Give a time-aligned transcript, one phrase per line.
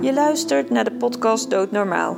[0.00, 2.16] Je luistert naar de podcast Doodnormaal.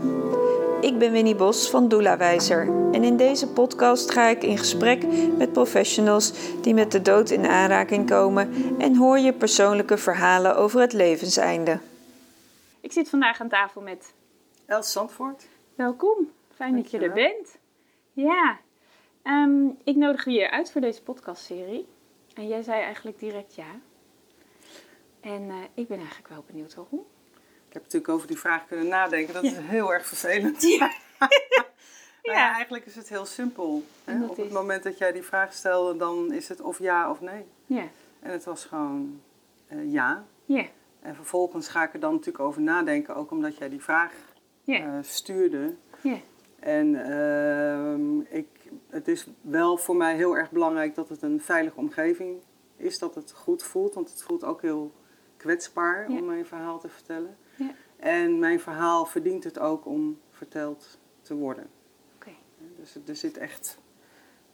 [0.80, 2.60] Ik ben Winnie Bos van Doula Wijzer
[2.92, 6.32] en in deze podcast ga ik in gesprek met professionals
[6.62, 11.80] die met de dood in aanraking komen en hoor je persoonlijke verhalen over het levenseinde.
[12.80, 14.14] Ik zit vandaag aan tafel met
[14.66, 15.48] Els Zandvoort.
[15.74, 17.58] Welkom, fijn dat je er bent.
[18.12, 18.58] Ja,
[19.26, 21.86] ehm, ik nodig je uit voor deze podcastserie.
[22.34, 23.80] En jij zei eigenlijk direct ja.
[25.20, 27.04] En eh, ik ben eigenlijk wel benieuwd waarom.
[27.68, 29.34] Ik heb natuurlijk over die vraag kunnen nadenken.
[29.34, 30.62] Dat is heel erg vervelend.
[30.62, 30.92] Ja.
[32.26, 33.84] Nou ja, eigenlijk is het heel simpel.
[34.04, 34.22] Hè?
[34.22, 34.52] Op het is?
[34.52, 37.44] moment dat jij die vraag stelde, dan is het of ja of nee.
[37.66, 37.84] Ja,
[38.20, 39.20] En het was gewoon
[39.68, 40.24] eh, ja.
[40.44, 40.64] ja,
[41.00, 44.12] En vervolgens ga ik er dan natuurlijk over nadenken, ook omdat jij die vraag
[44.62, 45.74] ja, eh, stuurde.
[46.00, 46.18] ja.
[46.60, 48.46] En ehm, ik,
[48.96, 52.40] het is wel voor mij heel erg belangrijk dat het een veilige omgeving
[52.76, 53.94] is, dat het goed voelt.
[53.94, 54.92] Want het voelt ook heel
[55.36, 56.18] kwetsbaar Ja.
[56.18, 57.36] om mijn verhaal te vertellen.
[57.56, 57.70] Ja.
[57.96, 61.66] En mijn verhaal verdient het ook om verteld te worden.
[62.14, 62.30] Oké.
[62.76, 63.78] Dus er- zit echt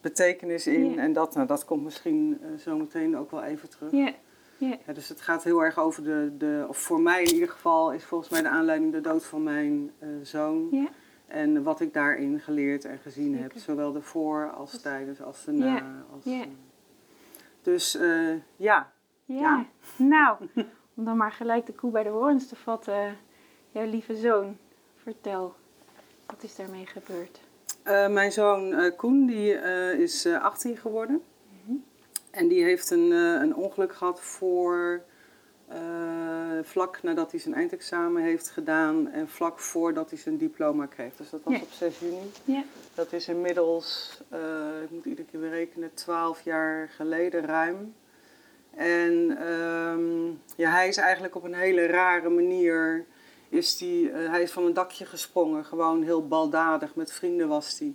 [0.00, 0.90] betekenis in.
[0.90, 0.96] Ja.
[1.02, 3.92] En dat, nou, dat komt misschien eh, zo meteen ook wel even terug.
[3.92, 4.12] Ja,
[4.58, 7.48] ja, Ja, dus het gaat heel erg over de, de, of voor mij in ieder
[7.48, 10.68] geval, is volgens mij de aanleiding de dood van mijn eh, zoon.
[10.70, 10.88] ja.
[11.32, 15.52] En wat ik daarin geleerd en gezien heb, zowel de voor als tijdens als de
[15.52, 15.66] na.
[15.76, 16.40] Ja, Als, ja.
[16.40, 16.46] eh,
[17.62, 18.92] Dus eh, ja, Ja.
[19.24, 19.66] Ja.
[19.96, 20.36] Nou,
[20.96, 23.16] om dan maar gelijk de koe bij de horens te vatten.
[23.70, 24.56] Jouw lieve zoon,
[24.96, 25.54] vertel.
[26.26, 27.40] Wat is daarmee gebeurd?
[27.82, 31.22] Eh, mijn zoon eh, Koen die, eh, is eh, 18 geworden.
[31.64, 31.76] Mhm.
[32.30, 35.11] En die heeft een, eh, een ongeluk gehad voor eh,
[36.62, 41.16] vlak nadat hij zijn eindexamen heeft gedaan en vlak voordat hij zijn diploma kreeg.
[41.16, 41.60] Dus dat was Ja.
[41.60, 42.30] op 6 juni.
[42.44, 42.62] Ja,
[42.94, 44.38] Dat is inmiddels, eh,
[44.82, 47.94] ik moet iedere keer weer rekenen, 12 jaar geleden ruim.
[48.74, 53.04] En ehm, ja, hij is eigenlijk op een hele rare manier,
[53.48, 57.78] is die, eh, hij is van een dakje gesprongen, gewoon heel baldadig, met vrienden was
[57.78, 57.94] hij.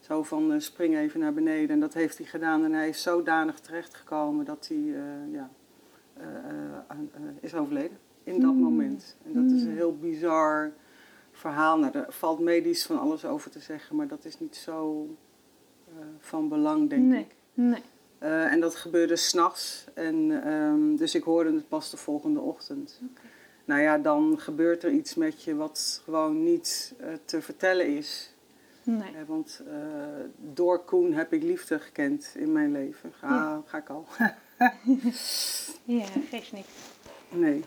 [0.00, 3.02] Zo van eh, spring even naar beneden en dat heeft hij gedaan en hij is
[3.02, 5.50] zodanig terechtgekomen dat hij eh, ja,
[7.40, 8.60] is overleden in dat Mm.
[8.60, 9.16] moment.
[9.24, 9.76] En dat is een Mm.
[9.76, 10.72] heel bizar
[11.32, 11.78] verhaal.
[11.78, 15.06] Nou, er valt medisch van alles over te zeggen, maar dat is niet zo
[15.88, 17.34] eh, van belang, denk nee, ik.
[17.54, 17.82] nee.
[18.18, 19.84] Eh, en dat gebeurde s'nachts.
[19.94, 23.00] En ehm, dus ik hoorde het pas de volgende ochtend.
[23.10, 23.20] Oké.
[23.64, 28.34] Nou ja, dan gebeurt er iets met je wat gewoon niet eh, te vertellen is.
[28.82, 28.98] Nee.
[29.14, 29.76] Eh, want eh,
[30.52, 33.12] door Koen heb ik liefde gekend in mijn leven.
[33.12, 33.62] Ga, Ja.
[33.66, 34.06] ga ik al?
[35.84, 36.68] Ja, geeft niks.
[37.28, 37.64] nee.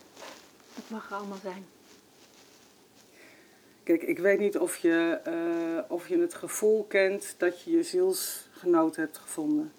[0.76, 1.66] Het mag er allemaal zijn.
[3.84, 7.84] Kijk, ik weet niet of je, eh, of je het gevoel kent dat je je
[7.84, 9.72] zielsgenoot hebt gevonden.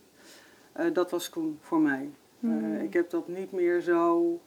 [0.73, 2.11] Eh, dat was Koen voor mij.
[2.41, 2.81] Eh, Hmm.
[2.81, 4.41] ik heb dat niet meer zo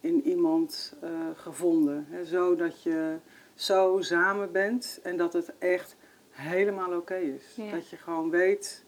[0.00, 0.94] in iemand
[1.34, 2.06] gevonden.
[2.10, 3.16] Hè, zo dat je
[3.54, 5.96] zo samen bent en dat het echt
[6.30, 7.44] helemaal oké is.
[7.54, 7.70] Ja.
[7.70, 8.84] Dat je gewoon weet,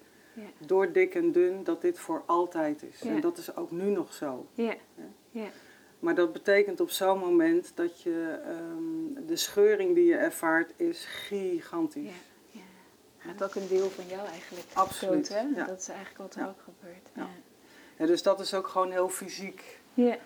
[0.66, 3.00] door dik en dun, dat dit voor altijd is.
[3.00, 4.46] En dat is ook nu nog zo.
[4.54, 4.74] ja,
[5.30, 5.48] ja.
[5.98, 11.04] Maar dat betekent op zo'n moment dat je ehm, de scheuring die je ervaart is
[11.04, 12.12] gigantisch.
[12.50, 12.60] ja,
[13.20, 13.44] ja.
[13.44, 14.66] Ook een deel van jou eigenlijk.
[14.72, 15.46] Absoluut, dood, hè?
[15.60, 15.64] ja.
[15.66, 16.48] Dat is eigenlijk wat er Ja.
[16.48, 17.08] ook gebeurt.
[17.98, 18.06] Ja.
[18.06, 20.16] Dus dat is ook gewoon heel fysiek Ja.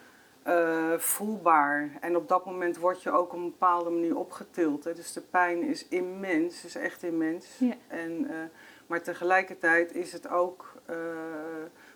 [0.43, 1.91] eh, voelbaar.
[2.01, 4.85] En op dat moment word je ook op een bepaalde manier opgetild.
[4.85, 4.95] Hè.
[4.95, 7.47] Dus de pijn is immens, is echt immens.
[7.59, 7.75] Ja.
[7.89, 8.37] En, eh,
[8.93, 10.97] maar tegelijkertijd is het ook eh,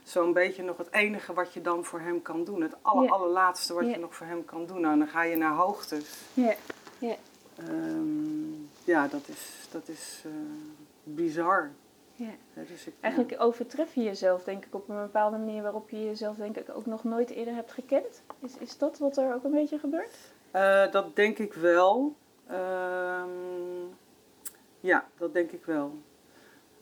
[0.02, 2.62] zo'n beetje nog het enige wat je dan voor hem kan doen.
[2.62, 4.80] Het aller, allerlaatste wat je nog voor hem kan doen.
[4.80, 6.20] Nou, dan ga je naar hoogtes.
[6.34, 6.54] Ja.
[6.98, 7.14] Ja.
[7.56, 8.52] Ehm,
[8.84, 10.30] ja, dat is, dat is eh,
[11.02, 11.70] bizar.
[12.14, 12.30] ja.
[12.54, 16.36] Dus ik, Eigenlijk overtref je jezelf, denk ik, op een bepaalde manier waarop je jezelf,
[16.36, 18.22] denk ik, ook nog nooit eerder hebt gekend.
[18.40, 20.16] Is, is dat wat er ook een beetje gebeurt?
[20.50, 22.14] Eh, dat denk ik wel.
[22.46, 23.28] Ehm,
[24.80, 25.94] ja, dat denk ik wel.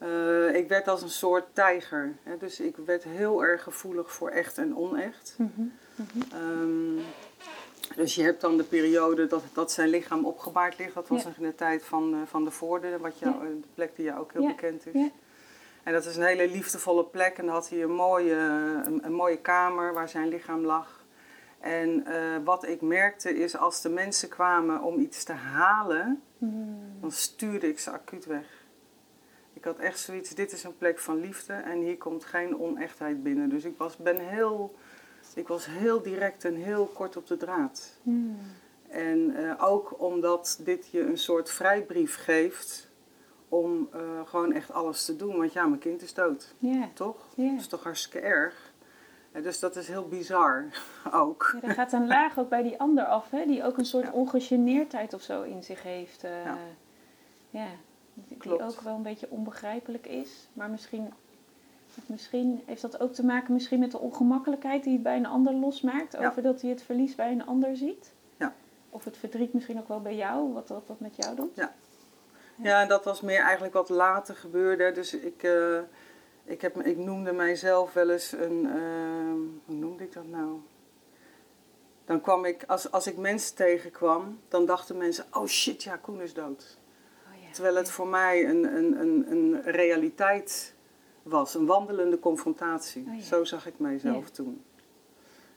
[0.04, 2.16] Eh, ik werd als een soort tijger.
[2.22, 5.36] Hè, dus ik werd heel erg gevoelig voor echt en onecht.
[6.32, 6.98] Ehm,
[7.96, 10.94] dus je hebt dan de periode dat, dat zijn lichaam opgebaard ligt.
[10.94, 11.28] Dat was Ja.
[11.28, 13.40] nog in de tijd van, eh, van de Voorde, wat jou, Ja.
[13.50, 14.48] de plek die jou ook heel Ja.
[14.48, 14.92] bekend is.
[14.92, 15.08] Ja.
[15.82, 17.38] En dat is een hele liefdevolle plek.
[17.38, 18.34] En dan had hij een mooie,
[18.84, 21.02] een, een mooie kamer waar zijn lichaam lag.
[21.60, 22.14] En eh,
[22.44, 26.22] wat ik merkte is als de mensen kwamen om iets te halen,
[27.00, 28.62] dan stuurde ik ze acuut weg.
[29.64, 33.22] Ik had echt zoiets, dit is een plek van liefde en hier komt geen onechtheid
[33.22, 33.48] binnen.
[33.48, 34.74] Dus ik was, ben heel,
[35.34, 37.98] ik was heel direct en heel kort op de draad.
[38.88, 42.90] En eh, ook omdat dit je een soort vrijbrief geeft
[43.48, 45.36] om eh, gewoon echt alles te doen.
[45.36, 46.54] Want ja, mijn kind is dood,
[46.94, 47.16] toch?
[47.36, 48.72] Dat is toch hartstikke erg.
[49.34, 50.64] Ja, dus dat is heel bizar
[51.12, 51.56] ook.
[51.62, 53.46] Ja, er gaat een laag ook bij die ander af, hè?
[53.46, 54.12] die ook een soort Ja.
[54.12, 56.24] ongegeneerdheid of zo in zich heeft.
[56.24, 56.58] eh, Ja.
[57.50, 57.66] ja.
[58.14, 58.62] Die Klopt.
[58.62, 60.48] ook wel een beetje onbegrijpelijk is.
[60.52, 61.12] Maar misschien,
[62.06, 65.52] misschien heeft dat ook te maken misschien met de ongemakkelijkheid die het bij een ander
[65.54, 66.12] losmaakt.
[66.12, 66.26] Ja.
[66.28, 68.12] Over dat hij het verlies bij een ander ziet.
[68.36, 68.54] Ja.
[68.90, 71.56] Of het verdriet misschien ook wel bij jou, wat wat dat met jou doet.
[71.56, 71.72] Ja.
[72.56, 74.92] Ja, en dat was meer eigenlijk wat later gebeurde.
[74.92, 75.78] Dus ik, eh,
[76.44, 78.66] ik, heb, ik noemde mijzelf wel eens een.
[78.66, 80.60] ehm, hoe noemde ik dat nou?
[82.04, 86.20] Dan kwam ik, als, als ik mensen tegenkwam, dan dachten mensen: oh shit, ja, Koen
[86.20, 86.76] is dood.
[87.54, 90.74] Terwijl het voor mij een, een, een, een realiteit
[91.22, 93.06] was, een wandelende confrontatie.
[93.08, 93.20] Oh ja.
[93.22, 94.32] Zo zag ik mijzelf Ja.
[94.32, 94.62] toen.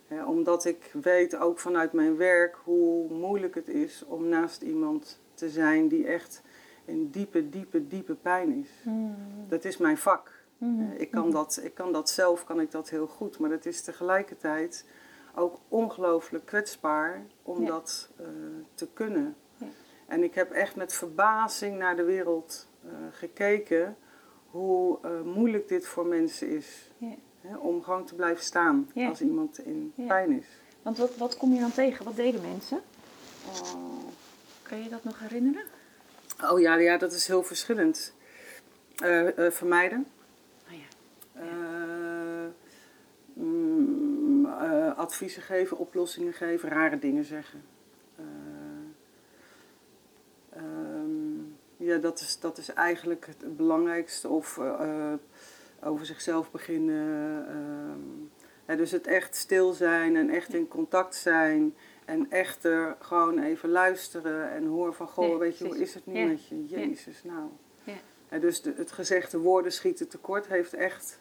[0.09, 5.19] Ja, omdat ik weet ook vanuit mijn werk hoe moeilijk het is om naast iemand
[5.33, 6.41] te zijn die echt
[6.85, 8.69] in diepe, diepe, diepe pijn is.
[8.83, 9.15] Hmm.
[9.50, 10.31] Dat is mijn vak.
[10.57, 10.91] Hmm.
[10.97, 13.39] Ik, kan dat, ik kan dat zelf, kan ik dat heel goed.
[13.39, 14.85] Maar het is tegelijkertijd
[15.35, 18.25] ook ongelooflijk kwetsbaar om dat eh,
[18.73, 19.35] te kunnen.
[20.07, 23.98] En ik heb echt met verbazing naar de wereld eh, gekeken
[24.50, 26.92] hoe eh, moeilijk dit voor mensen is.
[27.42, 30.48] Hè, om gewoon te blijven staan als iemand in pijn is.
[30.81, 32.06] Want wat, wat kom je dan tegen?
[32.06, 32.81] Wat deden mensen?
[33.48, 34.07] Oh.
[34.62, 35.63] Kan je dat nog herinneren?
[36.44, 38.13] Oh ja, ja, dat is heel verschillend.
[38.95, 40.07] Eh, vermijden.
[40.68, 41.42] Oh ja.
[43.33, 44.45] Mm,
[44.95, 47.63] adviezen geven, oplossingen geven, rare dingen zeggen.
[51.88, 54.30] Ja, dat is, dat is eigenlijk het belangrijkste.
[54.30, 55.19] Of eh, eh,
[55.84, 57.45] over zichzelf beginnen.
[57.48, 58.78] ehm.
[58.78, 61.75] Dus het echt stil zijn en echt in contact zijn.
[62.06, 65.07] En echt er gewoon even luisteren en horen van...
[65.07, 66.25] Goh, weet je, hoe is het nu Ja.
[66.25, 66.66] met je?
[66.66, 67.50] Jezus, nou.
[67.84, 67.94] Ja.
[68.30, 71.19] Ja, dus de, het gezegde woorden schieten tekort heeft echt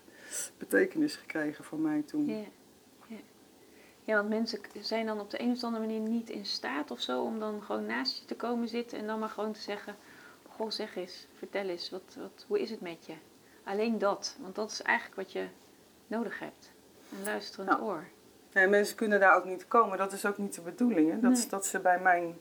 [0.59, 2.27] betekenis gekregen voor mij toen.
[2.27, 2.45] Ja.
[3.07, 3.17] Ja.
[4.05, 7.01] ja, want mensen zijn dan op de een of andere manier niet in staat of
[7.01, 9.97] zo om dan gewoon naast je te komen zitten en dan maar gewoon te zeggen:
[10.57, 13.13] Goh, zeg eens, vertel eens, wat, wat, hoe is het met je?
[13.65, 15.47] Alleen dat, want dat is eigenlijk wat je
[16.07, 16.73] nodig hebt.
[17.13, 17.79] Een luisterend Ja.
[17.85, 18.05] oor.
[18.53, 19.99] Nee, mensen kunnen daar ook niet komen.
[19.99, 21.11] Dat is ook niet de bedoeling.
[21.11, 21.21] Hè?
[21.21, 21.47] Dat, Nee.
[21.49, 22.39] dat ze bij mijn,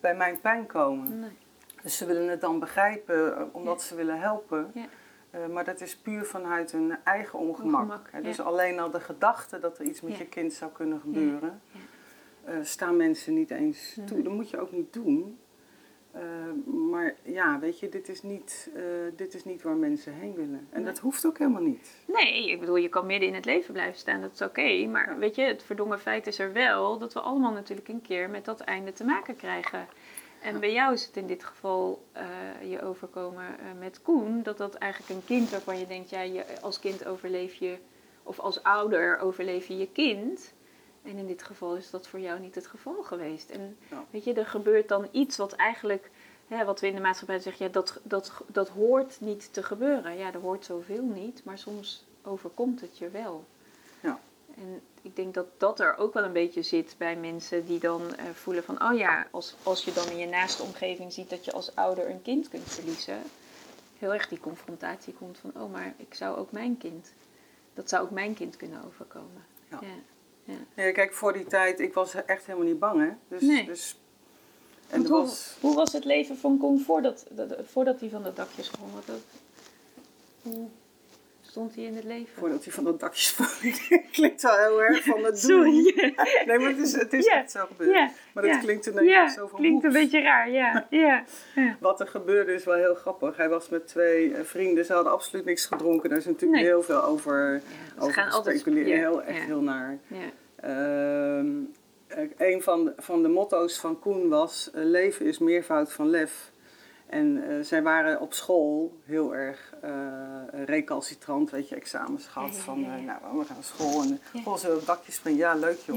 [0.00, 1.20] bij mijn pijn komen.
[1.20, 1.36] Nee.
[1.82, 3.86] Dus ze willen het dan begrijpen eh, omdat Ja.
[3.86, 4.70] ze willen helpen.
[4.74, 4.86] Ja.
[5.30, 7.80] Eh, maar dat is puur vanuit hun eigen ongemak.
[7.82, 8.42] Ongemak, Hè, Dus ja.
[8.42, 11.78] alleen al de gedachte dat er iets met je kind zou kunnen gebeuren, Ja.
[12.44, 14.22] eh, staan mensen niet eens toe.
[14.22, 15.38] Dat moet je ook niet doen.
[16.12, 16.20] Eh,
[16.90, 18.82] maar ja, weet je, dit is, niet, eh,
[19.16, 20.66] dit is niet waar mensen heen willen.
[20.70, 20.84] En Nee.
[20.84, 21.96] dat hoeft ook helemaal niet.
[22.06, 24.86] Nee, ik bedoel, je kan midden in het leven blijven staan, dat is oké.
[24.86, 25.18] maar Ja.
[25.18, 28.44] weet je, het verdongen feit is er wel dat we allemaal natuurlijk een keer met
[28.44, 29.86] dat einde te maken krijgen.
[30.42, 32.24] En bij jou is het in dit geval eh,
[32.70, 33.44] je overkomen
[33.78, 37.54] met Koen, dat dat eigenlijk een kind waarvan je denkt, ja, je, als kind overleef
[37.54, 37.76] je,
[38.22, 40.52] of als ouder overleef je je kind.
[41.08, 43.50] En in dit geval is dat voor jou niet het geval geweest.
[43.50, 44.04] En Ja.
[44.10, 46.10] weet je, er gebeurt dan iets wat eigenlijk,
[46.46, 50.16] hè, wat we in de maatschappij zeggen, ja, dat, dat, dat hoort niet te gebeuren.
[50.16, 53.44] Ja, er hoort zoveel niet, maar soms overkomt het je wel.
[54.00, 54.20] Ja.
[54.56, 58.14] En ik denk dat dat er ook wel een beetje zit bij mensen die dan
[58.14, 61.44] eh, voelen van, oh ja, als, als je dan in je naaste omgeving ziet dat
[61.44, 63.22] je als ouder een kind kunt verliezen,
[63.98, 67.12] heel erg die confrontatie komt van, oh maar ik zou ook mijn kind,
[67.74, 69.44] dat zou ook mijn kind kunnen overkomen.
[69.70, 69.78] Ja.
[69.80, 69.88] ja.
[70.74, 73.08] Ja, kijk, voor die tijd, ik was echt helemaal niet bang, hè.
[73.28, 73.64] Dus, Nee.
[73.64, 73.96] dus,
[74.90, 75.56] en hoe, was...
[75.60, 78.90] hoe was het leven van Koen voordat, dat- voordat hij van dat dakje sprong?
[79.04, 79.16] Dat,
[80.42, 80.68] hoe
[81.58, 82.34] stond hij in het leven?
[82.38, 83.50] Voordat hij van dat dakje sprong.
[84.12, 85.84] klinkt wel heel erg van het doen.
[85.84, 86.14] Sorry.
[86.46, 87.90] Nee, maar het is, het is Ja, echt zo gebeurd.
[87.92, 88.58] Ja, Maar dat ja.
[88.58, 90.86] klinkt ineens ja, zo van klinkt een beetje raar, ja.
[90.90, 91.24] ja,
[91.54, 91.76] ja.
[91.80, 93.36] Wat er gebeurde is wel heel grappig.
[93.36, 94.84] Hij was met twee eh, vrienden.
[94.84, 96.08] Ze hadden absoluut niks gedronken.
[96.08, 96.70] Daar is natuurlijk Nee.
[96.70, 97.60] heel veel over,
[97.94, 99.44] ze over gaan ja, heel, echt ja.
[99.44, 99.98] heel naar.
[100.06, 100.30] ja.
[100.56, 101.46] Ehm,
[102.06, 106.10] eh, een van de, van de motto's van Koen was: eh, leven is meervoud van
[106.10, 106.50] lef.
[107.08, 109.92] En eh, zij waren op school heel erg eh,
[110.64, 112.50] recalcitrant, weet je, examens gehad.
[112.50, 112.98] Ja, ja, van, ja, ja.
[112.98, 114.42] eh, nou, we gaan naar school en Ja.
[114.44, 115.38] we op het dakje springen?
[115.38, 115.96] Ja, leuk joh.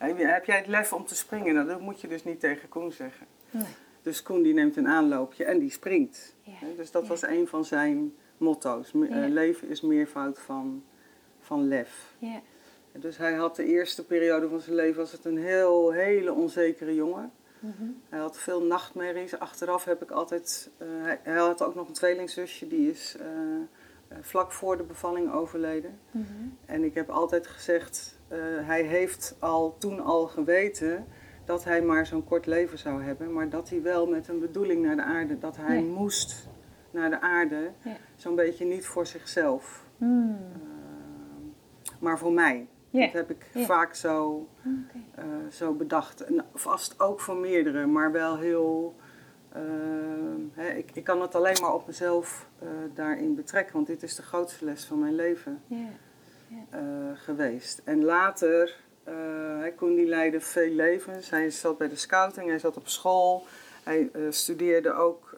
[0.00, 0.14] Ja, ja.
[0.28, 1.54] Heb jij het lef om te springen?
[1.54, 3.26] Nou, dat moet je dus niet tegen Koen zeggen.
[3.50, 3.64] Nee.
[4.02, 6.34] Dus Koen die neemt een aanloopje en die springt.
[6.42, 6.52] Ja.
[6.76, 7.08] Dus dat Ja.
[7.08, 8.90] was een van zijn motto's.
[8.92, 9.26] Ja.
[9.28, 10.84] leven is meervoud van,
[11.40, 12.14] van lef.
[12.18, 12.40] Ja.
[12.92, 16.94] Dus hij had de eerste periode van zijn leven was het een heel, hele onzekere
[16.94, 17.32] jongen.
[17.60, 17.90] Mhm.
[18.08, 19.38] Hij had veel nachtmerries.
[19.38, 20.70] Achteraf heb ik altijd...
[20.78, 23.26] eh, hij, hij had ook nog een tweelingzusje, die is eh,
[24.08, 25.98] eh, vlak voor de bevalling overleden.
[26.10, 26.26] Mhm.
[26.66, 28.18] En ik heb altijd gezegd,
[28.62, 31.06] hij heeft al toen al geweten
[31.44, 33.32] dat hij maar zo'n kort leven zou hebben.
[33.32, 36.48] Maar dat hij wel met een bedoeling naar de aarde, dat hij moest
[36.90, 37.70] naar de aarde.
[37.82, 37.96] Ja.
[38.16, 40.38] Zo'n beetje niet voor zichzelf, Hmm.
[42.00, 42.68] maar voor mij.
[43.04, 44.48] Dat heb ik vaak zo,
[45.14, 46.20] eh, zo bedacht.
[46.24, 48.94] En vast ook voor meerdere, maar wel heel.
[49.52, 49.60] eh,
[50.52, 54.14] hè, ik, ik kan het alleen maar op mezelf eh, daarin betrekken, want dit is
[54.14, 55.62] de grootste les van mijn leven
[57.14, 57.80] geweest.
[57.84, 58.76] En later,
[59.76, 61.30] kon die leidde veel levens.
[61.30, 63.46] Hij zat bij de scouting, hij zat op school.
[63.82, 65.34] Hij studeerde ook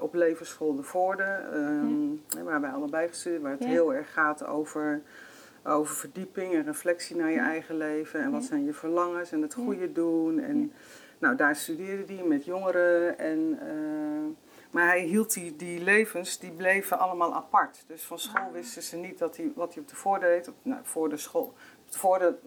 [0.00, 1.22] op levenschool de Voorde,
[1.52, 5.02] ehm, waar wij allebei gestudeerd, waar het heel erg gaat over,
[5.64, 8.20] over verdieping en reflectie naar je eigen leven.
[8.20, 10.38] En wat zijn je verlangens en het goede doen.
[10.40, 10.72] En
[11.18, 13.18] nou, daar studeerde hij met jongeren.
[13.18, 17.84] En, eh, maar hij hield die, die levens, die bleven allemaal apart.
[17.86, 18.52] Dus van school Ah.
[18.52, 20.48] wisten ze niet dat hij, wat hij op de voorde deed.
[20.48, 21.42] Op, nou, voor de school.
[21.86, 22.38] Op de voorde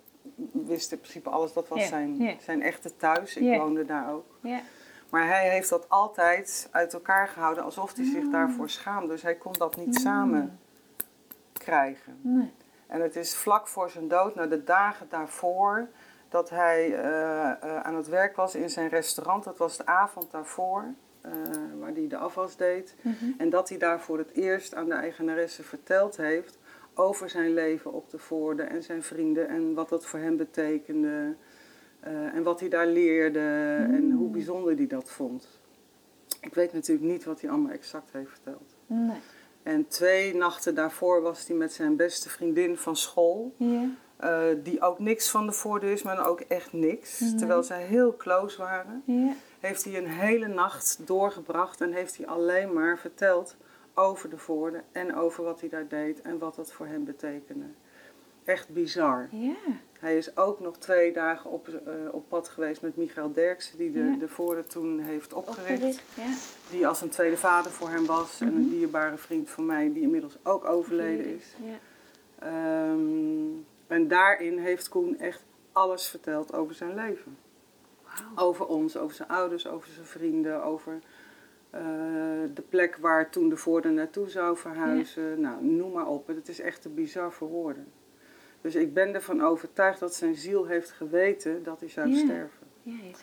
[0.52, 1.54] wist in principe alles.
[1.54, 3.36] Dat was zijn, zijn echte thuis.
[3.38, 4.38] Ik woonde daar ook.
[4.42, 4.62] Ja.
[5.10, 8.12] Maar hij heeft dat altijd uit elkaar gehouden alsof hij Ah.
[8.12, 9.08] zich daarvoor schaamde.
[9.08, 10.60] Dus hij kon dat niet samen
[11.54, 12.18] krijgen.
[12.22, 12.52] Nee.
[12.88, 15.88] En het is vlak voor zijn dood, na de dagen daarvoor,
[16.30, 19.44] dat hij eh, eh, aan het werk was in zijn restaurant.
[19.44, 20.86] Dat was de avond daarvoor,
[21.22, 21.32] eh,
[21.80, 22.96] waar hij de afwas deed.
[23.02, 23.26] Mhm.
[23.38, 26.58] En dat hij daar voor het eerst aan de eigenaresse verteld heeft
[26.94, 31.36] over zijn leven op de Voorde en zijn vrienden en wat dat voor hem betekende.
[32.34, 33.40] en wat hij daar leerde
[33.90, 35.60] en hoe bijzonder hij dat vond.
[36.42, 38.76] Ik weet natuurlijk niet wat hij allemaal exact heeft verteld.
[38.86, 39.20] Nee.
[39.66, 43.54] En twee nachten daarvoor was hij met zijn beste vriendin van school.
[43.58, 43.90] Ja.
[44.18, 47.22] eh, die ook niks van de voordeur is, maar ook echt niks.
[47.38, 49.04] Terwijl zij heel close waren.
[49.06, 49.34] Ja.
[49.60, 53.56] Heeft hij een hele nacht doorgebracht en heeft hij alleen maar verteld
[53.94, 54.84] over de voorde.
[54.92, 57.66] En over wat hij daar deed en wat dat voor hem betekende.
[58.46, 59.28] Echt bizar.
[59.32, 59.56] Ja.
[60.00, 63.92] Hij is ook nog twee dagen op, eh, op pad geweest met Michael Derksen, die
[63.92, 64.16] de, Ja.
[64.16, 65.72] de voorde toen heeft opgericht.
[65.72, 66.04] Opgericht.
[66.16, 66.34] Ja.
[66.70, 68.42] Die als een tweede vader voor hem was.
[68.42, 71.56] En een dierbare vriend van mij, die inmiddels ook overleden is.
[71.64, 71.78] Ja.
[72.40, 73.48] Ehm,
[73.88, 77.38] en daarin heeft Koen echt alles verteld over zijn leven.
[78.36, 81.00] Over ons, over zijn ouders, over zijn vrienden, over
[81.70, 81.82] eh,
[82.54, 85.42] de plek waar toen de voorde naartoe zou verhuizen.
[85.42, 86.28] Nou, noem maar op.
[86.28, 87.88] Het is echt te bizar voor woorden.
[88.66, 92.68] Dus ik ben ervan overtuigd dat zijn ziel heeft geweten dat hij zou sterven.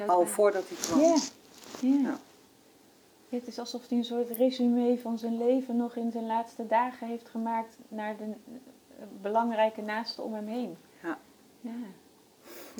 [0.06, 1.00] Al voordat hij kwam.
[1.00, 1.18] Ja.
[1.80, 2.18] Ja.
[3.28, 7.06] Het is alsof hij een soort resume van zijn leven nog in zijn laatste dagen
[7.06, 8.34] heeft gemaakt naar de
[9.22, 10.76] belangrijke naasten om hem heen.
[11.02, 11.18] Ja.
[11.60, 11.70] Ja.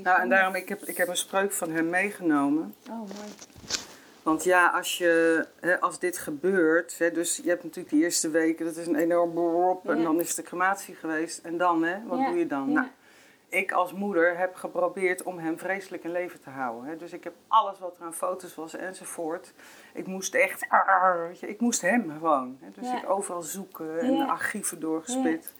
[0.03, 2.75] Nou, en daarom, ik heb, ik heb een spreuk van hem meegenomen.
[2.91, 3.31] Oh, mooi.
[4.23, 8.31] Want ja, als, je, hè, als dit gebeurt, hè, dus je hebt natuurlijk die eerste
[8.31, 11.45] weken, dat is een enorm beroep en dan is de crematie geweest.
[11.45, 12.73] En dan, hè, wat doe je dan?
[12.73, 12.87] Nou,
[13.49, 16.91] ik als moeder heb geprobeerd om hem vreselijk in leven te houden.
[16.91, 16.97] Hè.
[16.97, 19.53] Dus ik heb alles wat er aan foto's was enzovoort.
[19.95, 22.59] Ik moest echt, arr, weet je, ik moest hem gewoon.
[22.61, 22.71] Hè.
[22.81, 23.03] Dus Ja.
[23.03, 24.25] ik overal zoeken en Ja.
[24.25, 25.53] de archieven doorgespit.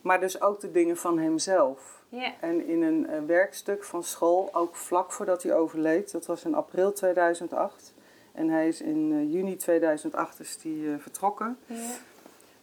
[0.00, 2.01] Maar dus ook de dingen van hemzelf.
[2.12, 2.32] Ja.
[2.40, 6.54] En in een eh, werkstuk van school, ook vlak voordat hij overleed, dat was in
[6.54, 7.94] april 2008.
[8.32, 11.58] En hij is in eh, juni 2008 is die, eh, vertrokken.
[11.66, 11.76] Ja.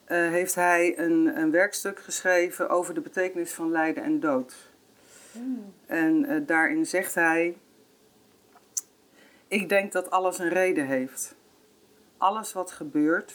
[0.05, 4.55] Heeft hij een, een werkstuk geschreven over de betekenis van lijden en dood.
[5.31, 5.73] Mm.
[5.85, 7.57] En daarin zegt hij:
[9.47, 11.35] Ik denk dat alles een reden heeft.
[12.17, 13.33] Alles wat gebeurt,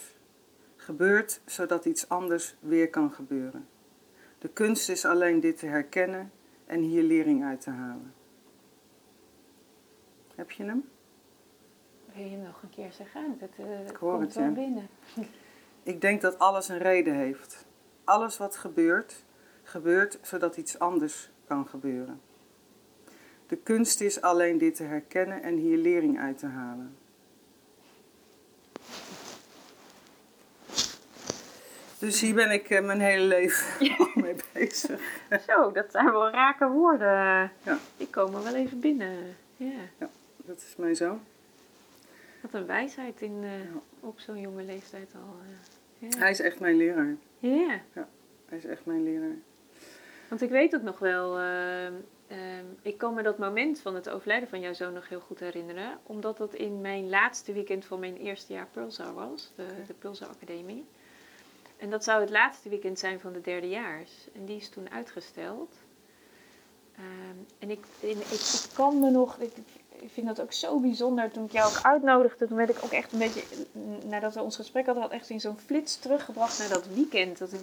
[0.77, 3.69] gebeurt zodat iets anders weer kan gebeuren.
[4.45, 6.33] De kunst is alleen dit te herkennen
[6.67, 8.15] en hier lering uit te halen.
[10.35, 10.89] Heb je hem?
[12.13, 13.37] Wil je hem nog een keer zeggen?
[13.39, 14.51] Dat eh, Ik hoor komt het, wel ja.
[14.51, 14.89] binnen.
[15.83, 17.67] Ik denk dat alles een reden heeft.
[18.05, 19.25] Alles wat gebeurt,
[19.63, 22.21] gebeurt zodat iets anders kan gebeuren.
[23.47, 26.97] De kunst is alleen dit te herkennen en hier lering uit te halen.
[32.05, 33.67] Dus hier ben ik eh, mijn hele leven
[33.99, 35.01] al mee bezig.
[35.47, 37.53] Zo, dat zijn wel rake woorden.
[37.63, 37.79] Ja.
[37.97, 39.37] Die komen wel even binnen.
[39.57, 40.09] Ja.
[40.37, 41.21] Dat is mijn zoon.
[42.41, 43.71] Wat een wijsheid in, eh, Ja.
[44.01, 45.37] op zo'n jonge leeftijd al.
[45.43, 46.09] eh.
[46.11, 46.19] ja.
[46.19, 47.15] Hij is echt mijn leraar.
[47.39, 47.81] ja.
[48.49, 49.37] Hij is echt mijn leraar.
[50.29, 51.93] Want ik weet ook nog wel, ehm,
[52.83, 55.99] ik kan me dat moment van het overlijden van jouw zoon nog heel goed herinneren.
[56.03, 60.29] Omdat dat in mijn laatste weekend van mijn eerste jaar Pulsar was, de, de Pulsar
[60.29, 60.85] Academie.
[61.85, 64.11] En dat zou het laatste weekend zijn van de derdejaars.
[64.35, 65.75] En die is toen uitgesteld.
[66.97, 69.53] Ehm, en ik, ik, ik kan me nog, ik,
[69.91, 71.31] ik vind dat ook zo bijzonder.
[71.31, 73.43] Toen ik jou ook uitnodigde, toen werd ik ook echt een beetje,
[74.05, 77.39] nadat we ons gesprek hadden, had echt in zo'n flits teruggebracht naar dat weekend.
[77.39, 77.61] Dat ik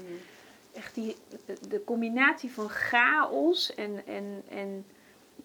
[0.74, 4.86] echt die, de, de combinatie van chaos en, en, en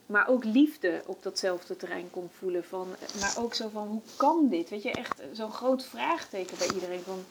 [0.06, 2.64] maar ook liefde op datzelfde terrein kon voelen.
[2.64, 2.88] Van,
[3.20, 4.68] maar ook zo van, hoe kan dit?
[4.68, 7.02] Weet je, echt zo'n groot vraagteken bij iedereen.
[7.02, 7.24] Van,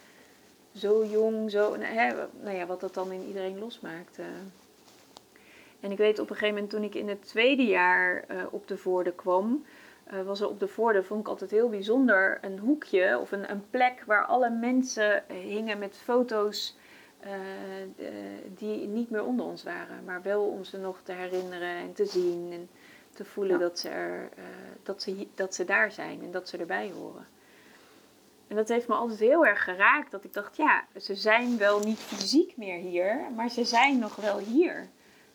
[0.76, 1.76] zo jong, zo...
[1.76, 4.20] Nou, hè, nou ja, wat dat dan in iedereen losmaakt.
[4.20, 4.26] eh.
[5.80, 8.68] En ik weet op een gegeven moment toen ik in het tweede jaar eh, op
[8.68, 9.66] de Voorde kwam...
[10.04, 13.52] eh, was er op de Voorde, vond ik altijd heel bijzonder, een hoekje of een,
[13.52, 16.78] een plek waar alle mensen hingen met foto's
[18.56, 22.06] die niet meer onder ons waren, maar wel om ze nog te herinneren en te
[22.06, 22.70] zien en
[23.14, 23.60] te voelen Ja.
[23.60, 24.30] dat, ze er,
[24.84, 27.28] dat, ze, dat ze daar zijn en dat ze erbij horen.
[28.48, 31.80] En dat heeft me altijd heel erg geraakt, dat ik dacht, ja, ze zijn wel
[31.80, 34.88] niet fysiek meer hier, maar ze zijn nog wel hier.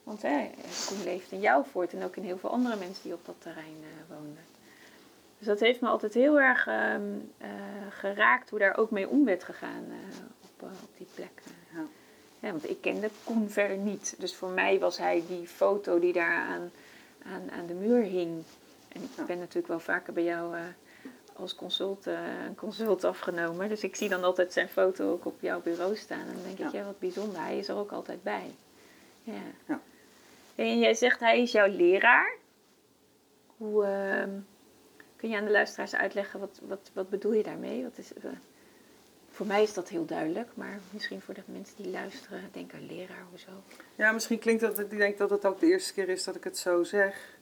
[0.05, 0.51] Want hè,
[0.87, 3.35] Koen leeft in jou voort en ook in heel veel andere mensen die op dat
[3.39, 4.45] terrein eh, woonden.
[5.39, 7.03] Dus dat heeft me altijd heel erg ehm,
[7.39, 7.49] eh,
[7.91, 11.43] geraakt hoe daar ook mee om werd gegaan eh, op, op die plek.
[11.75, 11.81] Ja.
[12.41, 14.15] Ja, want ik kende Koen verder niet.
[14.19, 16.71] Dus voor mij was hij die foto die daar aan,
[17.27, 18.43] aan, aan de muur hing.
[18.89, 19.25] En ik Ja.
[19.25, 20.57] ben natuurlijk wel vaker bij jou
[21.41, 23.69] als consult, een consult afgenomen.
[23.69, 26.21] Dus ik zie dan altijd zijn foto ook op jouw bureau staan.
[26.21, 26.79] En dan denk ik, Ja.
[26.79, 27.41] ja, wat bijzonder.
[27.41, 28.55] Hij is er ook altijd bij.
[29.23, 29.33] Ja.
[29.67, 29.81] Ja.
[30.55, 32.35] En jij zegt hij is jouw leraar.
[33.57, 34.31] Hoe, ehm,
[35.17, 37.83] kun je aan de luisteraars uitleggen, wat, wat, wat bedoel je daarmee?
[37.83, 38.31] Wat is, eh,
[39.31, 43.25] voor mij is dat heel duidelijk, maar misschien voor de mensen die luisteren denken, leraar,
[43.31, 43.51] hoezo?
[43.95, 46.45] Ja, misschien klinkt dat, ik denk dat het ook de eerste keer is dat ik
[46.45, 47.39] het zo zeg.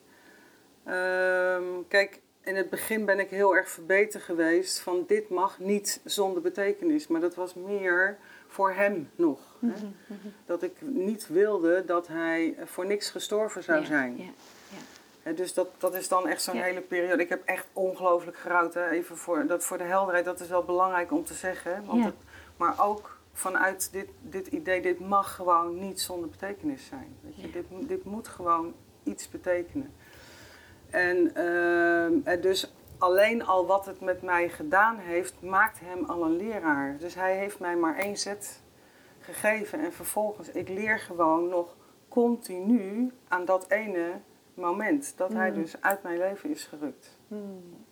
[0.83, 6.01] Ehm, kijk, in het begin ben ik heel erg verbeterd geweest van dit mag niet
[6.03, 7.07] zonder betekenis.
[7.07, 8.17] Maar dat was meer
[8.47, 9.39] voor hem nog.
[9.59, 9.73] Hè?
[10.45, 14.17] Dat ik niet wilde dat hij voor niks gestorven zou Ja, zijn.
[14.17, 14.29] Ja,
[15.23, 16.63] Hè, dus dat, dat is dan echt zo'n Ja.
[16.63, 17.21] hele periode.
[17.23, 18.73] Ik heb echt ongelooflijk gerouwd.
[18.73, 18.89] Hè?
[18.89, 21.85] Even voor, dat voor de helderheid, dat is wel belangrijk om te zeggen.
[21.85, 22.05] Want Ja.
[22.05, 22.15] het,
[22.57, 27.15] maar ook vanuit dit, dit idee, dit mag gewoon niet zonder betekenis zijn.
[27.21, 27.47] Weet je?
[27.47, 27.53] Ja.
[27.53, 29.93] Dit, dit moet gewoon iets betekenen.
[30.89, 36.35] En, ehm, dus alleen al wat het met mij gedaan heeft, maakt hem al een
[36.37, 36.97] leraar.
[36.97, 38.61] Dus hij heeft mij maar één zet
[39.19, 39.79] gegeven.
[39.79, 41.75] En vervolgens, ik leer gewoon nog
[42.07, 44.11] continu aan dat ene
[44.53, 45.13] moment.
[45.17, 45.55] Dat hij Mm.
[45.55, 47.17] dus uit mijn leven is gerukt.
[47.27, 47.85] Hmm.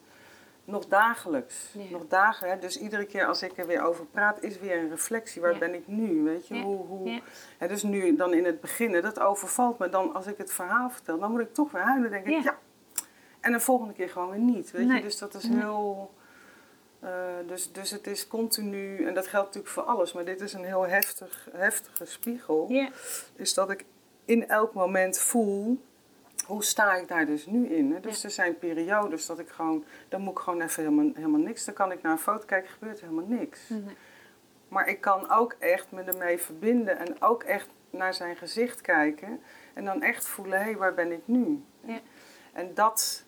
[0.63, 1.75] Nog dagelijks.
[1.89, 2.49] Nog dagen.
[2.49, 2.60] Hè?
[2.60, 5.41] Dus iedere keer als ik er weer over praat, is weer een reflectie.
[5.41, 6.23] Waar ben ik nu?
[6.23, 6.62] Weet je?
[6.62, 7.21] Hoe, hoe.
[7.57, 9.89] Hè, dus nu dan in het begin, dat overvalt me.
[9.89, 12.10] Dan als ik het verhaal vertel, dan moet ik toch weer huilen.
[12.12, 12.57] Denk ik, Ja.
[13.47, 14.71] En de volgende keer gewoon weer niet.
[14.71, 14.97] Weet Nee.
[14.97, 15.03] je?
[15.03, 16.13] Dus dat is heel...
[16.99, 17.10] eh,
[17.47, 20.63] dus, dus het is continu, en dat geldt natuurlijk voor alles, maar dit is een
[20.65, 22.69] heel heftig, heftige spiegel.
[23.36, 23.86] Is dat ik
[24.25, 25.81] in elk moment voel,
[26.45, 27.91] hoe sta ik daar dus nu in?
[27.93, 27.99] Hè?
[27.99, 28.23] Dus Ja.
[28.27, 31.65] er zijn periodes dat ik gewoon, dan moet ik gewoon even helemaal, helemaal niks.
[31.65, 33.69] Dan kan ik naar een foto kijken, gebeurt helemaal niks.
[33.69, 33.95] Nee.
[34.67, 39.41] Maar ik kan ook echt me ermee verbinden en ook echt naar zijn gezicht kijken.
[39.73, 41.63] En dan echt voelen, hé, hey, waar ben ik nu?
[41.86, 41.99] Ja.
[42.53, 43.23] En dat,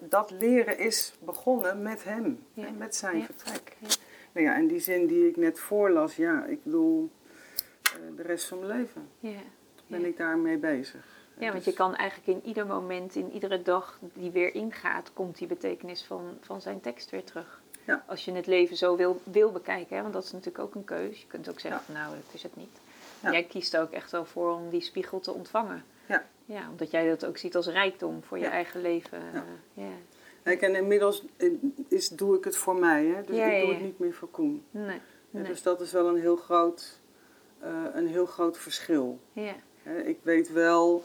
[0.00, 2.64] dat leren is begonnen met hem, Ja.
[2.64, 3.24] hè, met zijn Ja.
[3.24, 3.76] vertrek.
[3.78, 3.88] Ja.
[4.32, 7.10] Nou ja, en die zin die ik net voorlas, ja, ik bedoel,
[7.82, 9.38] eh, de rest van mijn leven Ja.
[9.86, 11.04] ben ik daarmee bezig.
[11.38, 15.38] Ja, want je kan eigenlijk in ieder moment, in iedere dag die weer ingaat, komt
[15.38, 17.62] die betekenis van, van zijn tekst weer terug.
[17.86, 18.04] Ja.
[18.06, 20.02] Als je het leven zo wil, wil bekijken, hè?
[20.02, 21.20] want dat is natuurlijk ook een keus.
[21.20, 21.86] Je kunt ook zeggen, Ja.
[21.86, 22.78] van, nou, dat is het niet.
[23.22, 23.30] Ja.
[23.32, 25.84] Jij kiest er ook echt wel voor om die spiegel te ontvangen.
[26.44, 26.68] Ja.
[26.70, 28.50] Omdat jij dat ook ziet als rijkdom voor je Ja.
[28.50, 29.18] eigen leven.
[29.32, 29.44] Ja.
[29.74, 29.88] Ja.
[30.42, 31.50] Kijk, en inmiddels eh,
[31.88, 33.22] is, doe ik het voor mij, hè?
[33.24, 34.64] dus Ja, ik doe het niet meer voor Koen.
[34.70, 35.00] Nee.
[35.30, 36.98] Dus dat is wel een heel groot,
[37.60, 39.18] eh, een heel groot verschil.
[39.32, 39.54] Ja.
[40.04, 41.04] Ik weet wel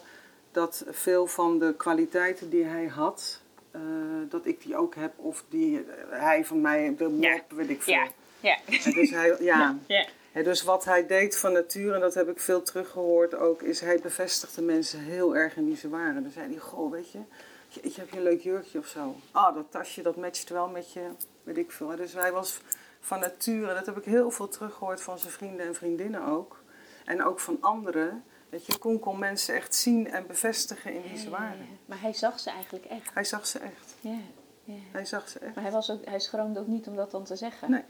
[0.52, 3.82] dat veel van de kwaliteiten die hij had, eh,
[4.30, 5.14] dat ik die ook heb.
[5.20, 7.42] Of die eh, hij van mij, de mop, Ja.
[7.50, 7.94] weet ik veel.
[7.94, 8.08] Ja.
[8.40, 8.58] Ja.
[8.66, 9.78] Dus, hij, ja.
[9.88, 10.06] Ja.
[10.34, 14.00] Dus wat hij deed van nature, en dat heb ik veel teruggehoord ook, is hij
[14.00, 16.24] bevestigde mensen heel erg in wie ze waren.
[16.24, 17.20] Dan zei hij, goh, weet je,
[17.68, 19.16] je, je hebt je een leuk jurkje of zo.
[19.32, 21.02] Ah, dat tasje, dat matcht wel met je,
[21.44, 21.96] weet ik veel.
[21.96, 22.62] Dus hij was
[23.00, 26.64] van nature, dat heb ik heel veel teruggehoord van zijn vrienden en vriendinnen ook.
[27.06, 28.24] En ook van anderen.
[28.50, 31.58] Dat je kon, kon mensen echt zien en bevestigen in wie ze Ja, ja, waren.
[31.58, 31.66] ja.
[31.86, 33.14] Maar hij zag ze eigenlijk echt.
[33.14, 33.96] Hij zag ze echt.
[34.00, 34.18] Ja.
[34.64, 34.74] ja.
[34.92, 35.56] Hij zag ze echt.
[35.56, 37.72] Maar hij, was ook, hij schroomde ook niet om dat dan te zeggen.
[37.72, 37.84] Nee.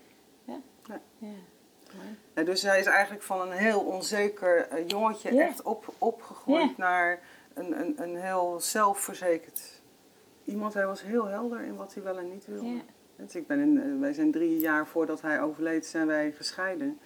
[0.44, 0.60] Ja.
[1.20, 1.34] Nee.
[1.94, 2.00] Ja.
[2.36, 5.42] Ja, dus hij is eigenlijk van een heel onzeker eh, jongetje Ja.
[5.48, 6.74] echt op, opgegroeid Ja.
[6.78, 7.20] naar
[7.54, 9.82] een, een, een heel zelfverzekerd
[10.46, 10.74] iemand.
[10.74, 12.82] Hij was heel helder in wat hij wel en niet wilde.
[13.16, 17.00] Dus ik ben in, eh, wij zijn drie jaar voordat hij overleed, zijn wij gescheiden.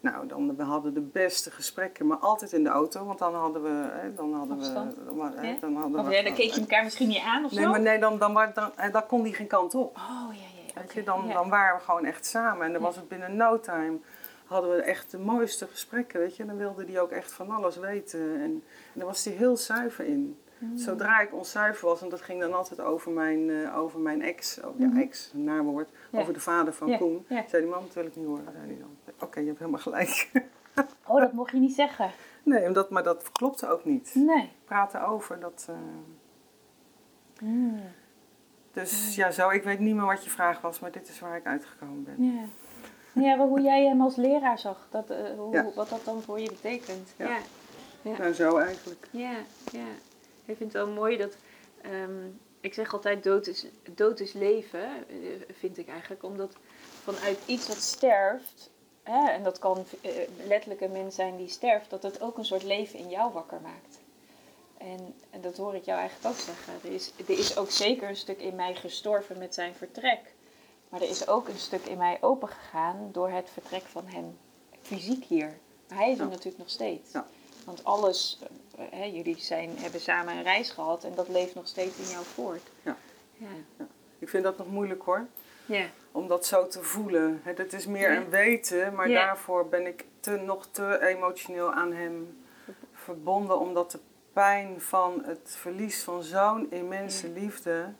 [0.00, 3.62] Nou, dan, we hadden de beste gesprekken, maar altijd in de auto, want dan hadden
[3.62, 3.88] we...
[3.92, 4.94] Hè, dan hadden Afstand.
[4.94, 7.44] we dan, hè, dan hadden Of we ja, dan keek je elkaar misschien niet aan
[7.44, 7.70] of Nee, zo?
[7.70, 9.96] maar nee, dan, dan, dan, eh, dan kon hij geen kant op.
[9.96, 10.42] Oh, ja,
[10.74, 10.82] ja.
[10.94, 12.66] Je, dan, dan waren we gewoon echt samen.
[12.66, 13.98] En dan was het binnen no time.
[14.44, 16.42] Hadden we echt de mooiste gesprekken, weet je.
[16.42, 18.20] En dan wilde hij ook echt van alles weten.
[18.20, 20.38] En, en daar was hij heel zuiver in.
[20.58, 20.76] Mm.
[20.78, 24.60] Zodra ik onzuiver was, en dat ging dan altijd over mijn, eh, over mijn ex,
[24.60, 24.98] oh, ja, Mhm.
[24.98, 26.18] ex, een naar woord, Ja.
[26.20, 27.24] over de vader van Ja, Koen.
[27.28, 27.44] ja.
[27.48, 28.44] Zei die man, dat wil ik niet horen.
[28.52, 28.96] Zei die dan.
[29.20, 30.30] Oké, je hebt helemaal gelijk.
[31.06, 32.10] Oh, dat mocht je niet zeggen.
[32.42, 34.10] nee, omdat, maar dat klopte ook niet.
[34.14, 34.50] Nee.
[34.64, 35.66] Praten over, dat...
[35.70, 35.76] eh,
[37.40, 37.80] Mm.
[38.72, 41.36] dus ja, zo, ik weet niet meer wat je vraag was, maar dit is waar
[41.36, 42.24] ik uitgekomen ben.
[42.24, 42.42] Ja.
[43.14, 45.70] Ja, maar hoe jij hem als leraar zag, dat, eh, hoe, Ja.
[45.74, 47.08] wat dat dan voor je betekent.
[47.16, 47.28] Ja.
[47.28, 47.38] Ja,
[48.02, 48.18] ja.
[48.18, 49.08] Nou, zo eigenlijk.
[49.10, 49.36] ja.
[49.72, 49.86] ja.
[50.44, 51.36] Ik vind het wel mooi dat,
[51.82, 52.26] ehm,
[52.60, 55.16] ik zeg altijd dood is, dood is leven, eh,
[55.58, 56.22] vind ik eigenlijk.
[56.22, 56.52] Omdat
[57.02, 58.70] vanuit iets wat sterft,
[59.02, 60.10] hè, en dat kan eh,
[60.46, 63.60] letterlijk een mens zijn die sterft, dat het ook een soort leven in jou wakker
[63.62, 63.98] maakt.
[64.78, 66.72] En, en dat hoor ik jou eigenlijk ook zeggen.
[66.84, 70.33] Er is, er is ook zeker een stuk in mij gestorven met zijn vertrek.
[70.88, 74.38] Maar er is ook een stuk in mij opengegaan door het vertrek van hem
[74.82, 75.58] fysiek hier.
[75.88, 76.30] Maar hij is er Ja.
[76.30, 77.12] natuurlijk nog steeds.
[77.12, 77.26] Ja.
[77.64, 78.38] Want alles,
[78.78, 82.08] eh, hè, jullie zijn, hebben samen een reis gehad en dat leeft nog steeds in
[82.08, 82.62] jou voort.
[82.82, 82.96] Ja.
[83.36, 83.46] Ja.
[84.18, 85.26] Ik vind dat nog moeilijk hoor.
[85.66, 85.84] Ja.
[86.12, 87.40] om dat zo te voelen.
[87.44, 92.44] Het is meer een weten, maar daarvoor ben ik te, nog te emotioneel aan hem
[92.92, 93.98] verbonden, omdat de
[94.32, 97.92] pijn van het verlies van zo'n immense liefde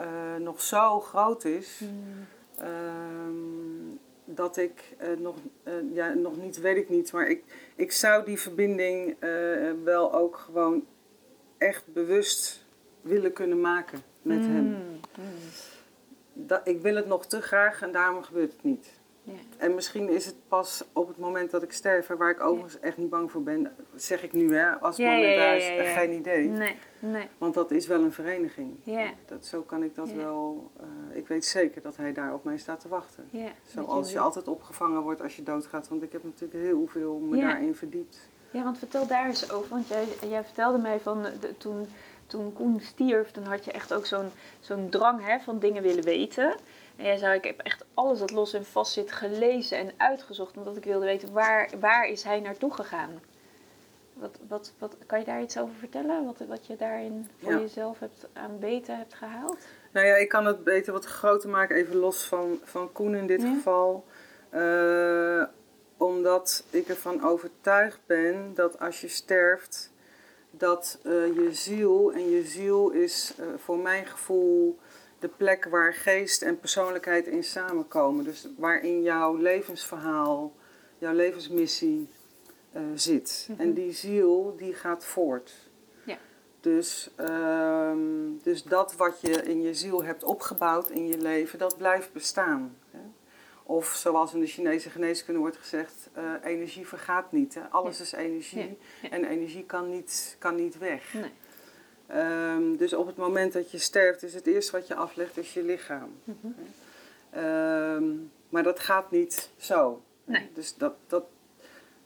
[0.00, 1.80] eh, nog zo groot is.
[1.80, 2.26] Mm.
[2.58, 7.44] ehm, dat ik eh, nog, eh, ja, nog niet, weet ik niet, maar ik,
[7.76, 9.16] ik zou die verbinding
[9.84, 10.86] wel ook gewoon
[11.58, 12.66] echt bewust
[13.00, 14.64] willen kunnen maken met hem.
[14.64, 15.00] Mm.
[15.18, 15.24] Mm.
[16.32, 18.99] Dat, ik wil het nog te graag en daarom gebeurt het niet.
[19.32, 19.38] Ja.
[19.56, 22.80] En misschien is het pas op het moment dat ik sterf, en waar ik overigens
[22.80, 25.62] echt niet bang voor ben, zeg ik nu hè, als Ja, moment ja, daar ja,
[25.62, 25.98] is, ja, ja.
[25.98, 26.48] geen idee.
[26.48, 27.28] Nee, nee.
[27.38, 28.76] Want dat is wel een vereniging.
[28.82, 29.10] Ja.
[29.26, 32.58] Dat, zo kan ik dat wel, eh, ik weet zeker dat hij daar op mij
[32.58, 33.28] staat te wachten.
[33.30, 33.50] Ja.
[33.66, 37.40] Zoals je altijd opgevangen wordt als je doodgaat, want ik heb natuurlijk heel veel me
[37.40, 38.28] daarin verdiept.
[38.50, 39.68] Ja, want vertel daar eens over.
[39.68, 41.86] Want jij, jij vertelde mij van de, toen,
[42.26, 46.04] toen Koen stierf, dan had je echt ook zo'n zo'n drang hè, van dingen willen
[46.04, 46.54] weten.
[47.00, 50.56] En jij zei, ik heb echt alles dat los en vast zit gelezen en uitgezocht.
[50.56, 53.20] Omdat ik wilde weten, waar, waar is hij naartoe gegaan?
[54.12, 56.24] Wat, wat, wat, kan je daar iets over vertellen?
[56.24, 57.58] Wat, wat je daarin voor Ja.
[57.58, 59.58] jezelf hebt, aan beten hebt gehaald?
[59.92, 63.26] Nou ja, ik kan het beter wat groter maken, even los van, van Koen in
[63.26, 63.54] dit Ja.
[63.54, 64.04] geval.
[64.50, 65.42] Eh,
[65.96, 69.92] omdat ik ervan overtuigd ben dat als je sterft,
[70.50, 74.78] dat eh, je ziel, en je ziel is eh, voor mijn gevoel
[75.20, 78.24] de plek waar geest en persoonlijkheid in samenkomen.
[78.24, 80.54] Dus waarin jouw levensverhaal,
[80.98, 82.08] jouw levensmissie
[82.72, 83.48] eh, zit.
[83.50, 83.60] Mhm.
[83.60, 85.52] En die ziel, die gaat voort.
[86.04, 86.18] Ja.
[86.60, 87.98] Dus, ehm,
[88.42, 92.76] dus dat wat je in je ziel hebt opgebouwd in je leven, dat blijft bestaan.
[92.90, 92.98] Hè?
[93.62, 97.54] Of zoals in de Chinese geneeskunde wordt gezegd, eh, energie vergaat niet.
[97.54, 97.60] Hè?
[97.68, 98.02] Alles Ja.
[98.04, 99.10] is energie ja.
[99.10, 101.12] en energie kan niet, kan niet weg.
[101.14, 101.30] Nee.
[102.12, 105.52] Ehm, dus op het moment dat je sterft, is het eerste wat je aflegt is
[105.54, 106.10] je lichaam.
[106.24, 106.46] Mhm.
[107.30, 108.04] Ehm,
[108.48, 110.02] maar dat gaat niet zo.
[110.24, 110.50] Nee.
[110.54, 111.24] Dus dat, dat,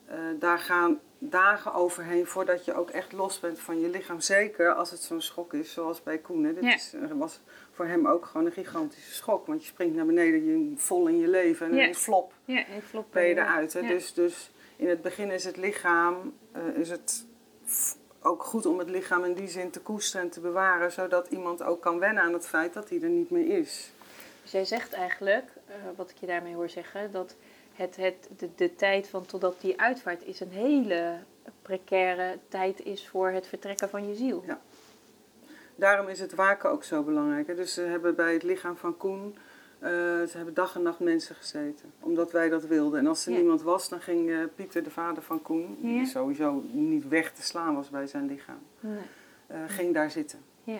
[0.07, 4.21] eh, daar gaan dagen overheen voordat je ook echt los bent van je lichaam.
[4.21, 6.45] Zeker als het zo'n schok is, zoals bij Koen.
[6.45, 6.55] Hè.
[6.55, 6.75] Dit Ja.
[6.75, 7.41] is, was
[7.73, 9.47] voor hem ook gewoon een gigantische schok.
[9.47, 11.83] Want je springt naar beneden, je vol in je leven en Ja.
[11.83, 13.73] ineens flop Ja, flop ben je eruit.
[13.73, 13.81] Hè?
[13.83, 17.27] Dus, dus in het begin is het lichaam, eh, is het
[18.25, 20.93] ook goed om het lichaam in die zin te koesteren en te bewaren.
[20.93, 23.93] Zodat iemand ook kan wennen aan het feit dat hij er niet meer is.
[24.43, 27.35] Dus jij zegt eigenlijk, eh, wat ik je daarmee hoor zeggen, dat
[27.75, 31.19] het, het, de, de tijd van totdat die uitvaart is een hele
[31.63, 34.43] precaire tijd is voor het vertrekken van je ziel.
[34.47, 34.61] Ja.
[35.77, 37.47] Daarom is het waken ook zo belangrijk.
[37.47, 37.55] Hè?
[37.55, 39.37] Dus ze hebben bij het lichaam van Koen,
[39.85, 39.91] eh,
[40.29, 41.93] ze hebben dag en nacht mensen gezeten.
[42.01, 42.99] Omdat wij dat wilden.
[43.01, 43.39] En als er Ja.
[43.39, 45.89] niemand was, dan ging eh, Pieter, de vader van Koen, Ja.
[45.89, 48.99] die sowieso niet weg te slaan was bij zijn lichaam, Nee.
[49.47, 50.39] eh, ging daar zitten.
[50.65, 50.79] Ja.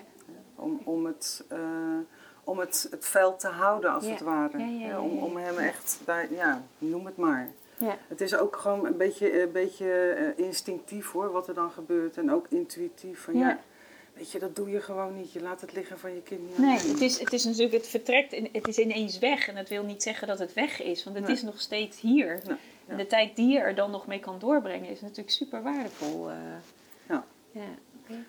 [0.55, 1.45] Om, om, het,
[2.45, 4.59] om het, het veld te houden, als het ware.
[5.01, 7.49] Om, om hem echt, daar, ja, noem het maar.
[7.79, 7.97] Ja.
[8.09, 12.17] Het is ook gewoon een beetje, een beetje instinctief hoor, wat er dan gebeurt.
[12.17, 13.21] En ook intuïtief.
[13.21, 13.59] Van, ja.
[14.15, 15.33] Weet je, dat doe je gewoon niet.
[15.33, 17.87] Je laat het liggen van je kind niet Nee, het is, het is natuurlijk, het
[17.87, 19.49] vertrekt, het is ineens weg.
[19.49, 21.35] En dat wil niet zeggen dat het weg is, want het Nee.
[21.37, 22.41] is nog steeds hier.
[22.47, 22.59] Ja.
[22.87, 26.31] En de tijd die je er dan nog mee kan doorbrengen is natuurlijk super waardevol.
[26.31, 26.37] eh.
[27.09, 27.25] Ja.
[27.51, 27.63] ja.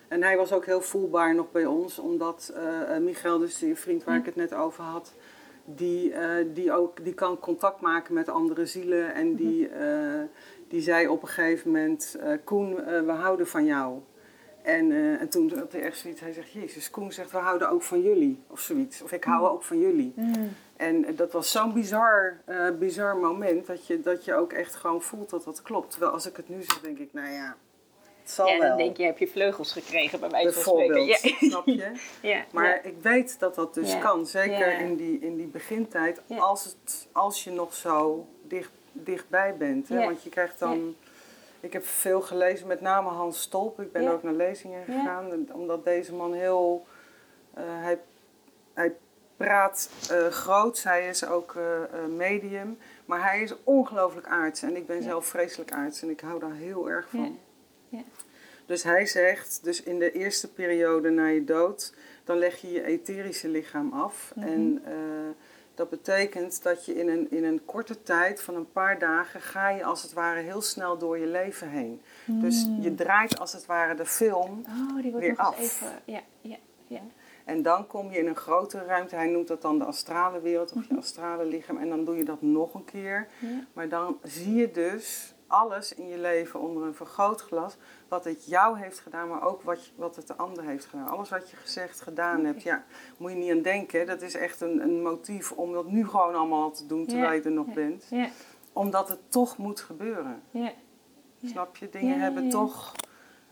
[0.08, 3.76] En hij was ook heel voelbaar nog bij ons, omdat eh, eh, Michael, dus die
[3.76, 5.13] vriend waar ik het net over had,
[5.65, 6.13] die,
[6.54, 9.13] die, ook, die kan contact maken met andere zielen.
[9.13, 10.21] En die, eh,
[10.67, 14.00] die zei op een gegeven moment, Koen, we houden van jou.
[14.65, 17.69] En, eh, en toen had hij echt zoiets, hij zegt, Jezus, Koen zegt, we houden
[17.69, 18.39] ook van jullie.
[18.47, 20.13] Of zoiets, of ik hou ook van jullie.
[20.15, 20.56] Mm.
[20.75, 25.01] En dat was zo'n bizar, eh, bizar moment, dat je, dat je ook echt gewoon
[25.01, 25.91] voelt dat dat klopt.
[25.91, 27.56] Terwijl als ik het nu zeg, denk ik, nou ja,
[28.21, 28.67] Het zal ja, wel.
[28.67, 31.38] dan denk je, heb je vleugels gekregen bij wijze van Bijvoorbeeld, spreken.
[31.39, 31.49] Ja.
[31.51, 31.91] snap je?
[32.30, 32.82] Ja, Maar ja.
[32.84, 34.25] ik weet dat dat dus kan.
[34.25, 36.21] Zeker in, die, in die begintijd.
[36.28, 39.89] Als, het, als je nog zo dicht, dichtbij bent.
[39.89, 39.99] Hè?
[39.99, 40.06] Ja.
[40.06, 40.95] Want je krijgt dan...
[41.65, 43.80] Ik heb veel gelezen, met name Hans Stolp.
[43.80, 44.12] Ik ben Ja.
[44.12, 45.47] ook naar lezingen gegaan.
[45.54, 46.86] Omdat deze man heel...
[47.54, 47.99] eh, hij,
[48.73, 48.95] hij
[49.38, 50.84] praat eh groots.
[50.84, 52.78] Hij is ook eh, medium.
[53.06, 54.62] Maar hij is ongelooflijk aards.
[54.62, 55.01] En ik ben Ja.
[55.01, 56.01] zelf vreselijk aards.
[56.01, 57.39] En ik hou daar heel erg van.
[58.65, 62.84] Dus hij zegt, dus in de eerste periode na je dood, dan leg je je
[62.84, 64.32] etherische lichaam af.
[64.36, 64.47] Mhm.
[64.47, 64.84] En
[65.75, 69.69] dat betekent dat je in een, in een korte tijd van een paar dagen ga
[69.69, 72.01] je als het ware heel snel door je leven heen.
[72.25, 75.59] Dus je draait als het ware de film Oh, die wordt weer nog af.
[75.59, 75.88] even...
[76.05, 76.57] Ja, ja,
[76.88, 77.01] ja.
[77.45, 79.15] en dan kom je in een grotere ruimte.
[79.15, 81.77] Hij noemt dat dan de astrale wereld of je astrale lichaam.
[81.77, 83.27] En dan doe je dat nog een keer.
[83.39, 83.47] Ja.
[83.73, 87.75] Maar dan zie je dus alles in je leven onder een vergrootglas.
[88.08, 91.08] Wat het jou heeft gedaan, maar ook wat, je- wat het de ander heeft gedaan.
[91.08, 92.63] Alles wat je gezegd, gedaan hebt.
[92.63, 92.84] Ja,
[93.17, 94.05] moet je niet aan denken.
[94.08, 97.41] Dat is echt een, een motief om dat nu gewoon allemaal te doen terwijl je
[97.41, 97.73] er nog Ja.
[97.73, 98.08] bent.
[98.10, 98.29] Ja,
[98.73, 100.41] Omdat het toch moet gebeuren.
[101.45, 101.89] Snap je?
[101.89, 102.91] Dingen hebben toch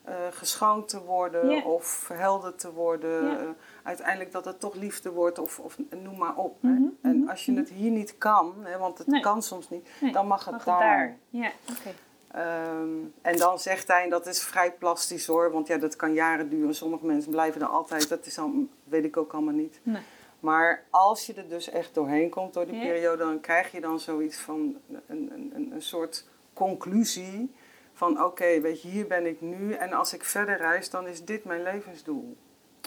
[0.04, 3.40] eh, geschoond te worden of verhelderd te worden.
[3.40, 3.46] Eh,
[3.84, 6.62] uiteindelijk dat het toch liefde wordt of, of noem maar op.
[6.62, 6.68] hè.
[6.70, 9.22] Mhm, En mhm, als je het hier niet kan, hè, want het Nee.
[9.22, 11.18] kan soms niet, Nee, dan mag het Mag daar.
[11.30, 11.94] Ja, oké.
[12.32, 12.90] Ehm,
[13.22, 16.50] en dan zegt hij, en dat is vrij plastisch hoor, want ja, dat kan jaren
[16.50, 16.76] duren.
[16.76, 19.80] Sommige mensen blijven er altijd, dat is dan, weet ik ook allemaal niet.
[19.84, 20.02] Nee.
[20.40, 22.82] Maar als je er dus echt doorheen komt door die Ja.
[22.82, 27.54] periode, dan krijg je dan zoiets van een, een, een, een soort conclusie
[27.94, 31.24] van oké, weet je, hier ben ik nu en als ik verder reis, dan is
[31.24, 32.38] dit mijn levensdoel.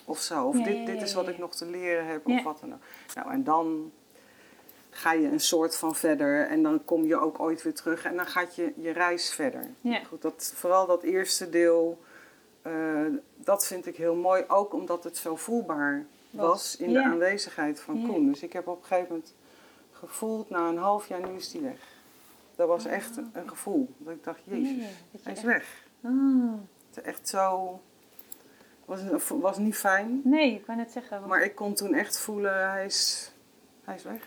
[0.04, 2.42] Of zo, of Ja, dit, ja, dit is wat ik nog te leren heb, of
[2.42, 2.80] wat dan ook.
[3.14, 3.92] Nou, en dan
[4.90, 8.16] ga je een soort van verder en dan kom je ook ooit weer terug en
[8.16, 9.66] dan gaat je je reis verder.
[9.80, 10.04] Ja.
[10.04, 12.00] Goed, dat, vooral dat eerste deel,
[12.62, 12.72] eh,
[13.34, 16.76] dat vind ik heel mooi, ook omdat het zo voelbaar was, Was.
[16.76, 18.06] in de aanwezigheid van.
[18.06, 18.26] Koen.
[18.26, 19.34] Dus ik heb op een gegeven moment
[19.92, 21.95] gevoeld, na een half jaar, nu is die weg.
[22.56, 23.94] Dat was echt een, een gevoel.
[23.98, 24.76] Dat ik dacht, jezus, Ah.
[24.78, 25.84] Ja, dat je hij is echt- weg.
[26.04, 26.52] Ah.
[26.88, 27.80] Het is echt zo...
[28.84, 31.16] Was, was niet fijn, Nee, ik wou net zeggen.
[31.18, 33.30] want- maar ik kon toen echt voelen, hij is,
[33.84, 34.22] hij is weg.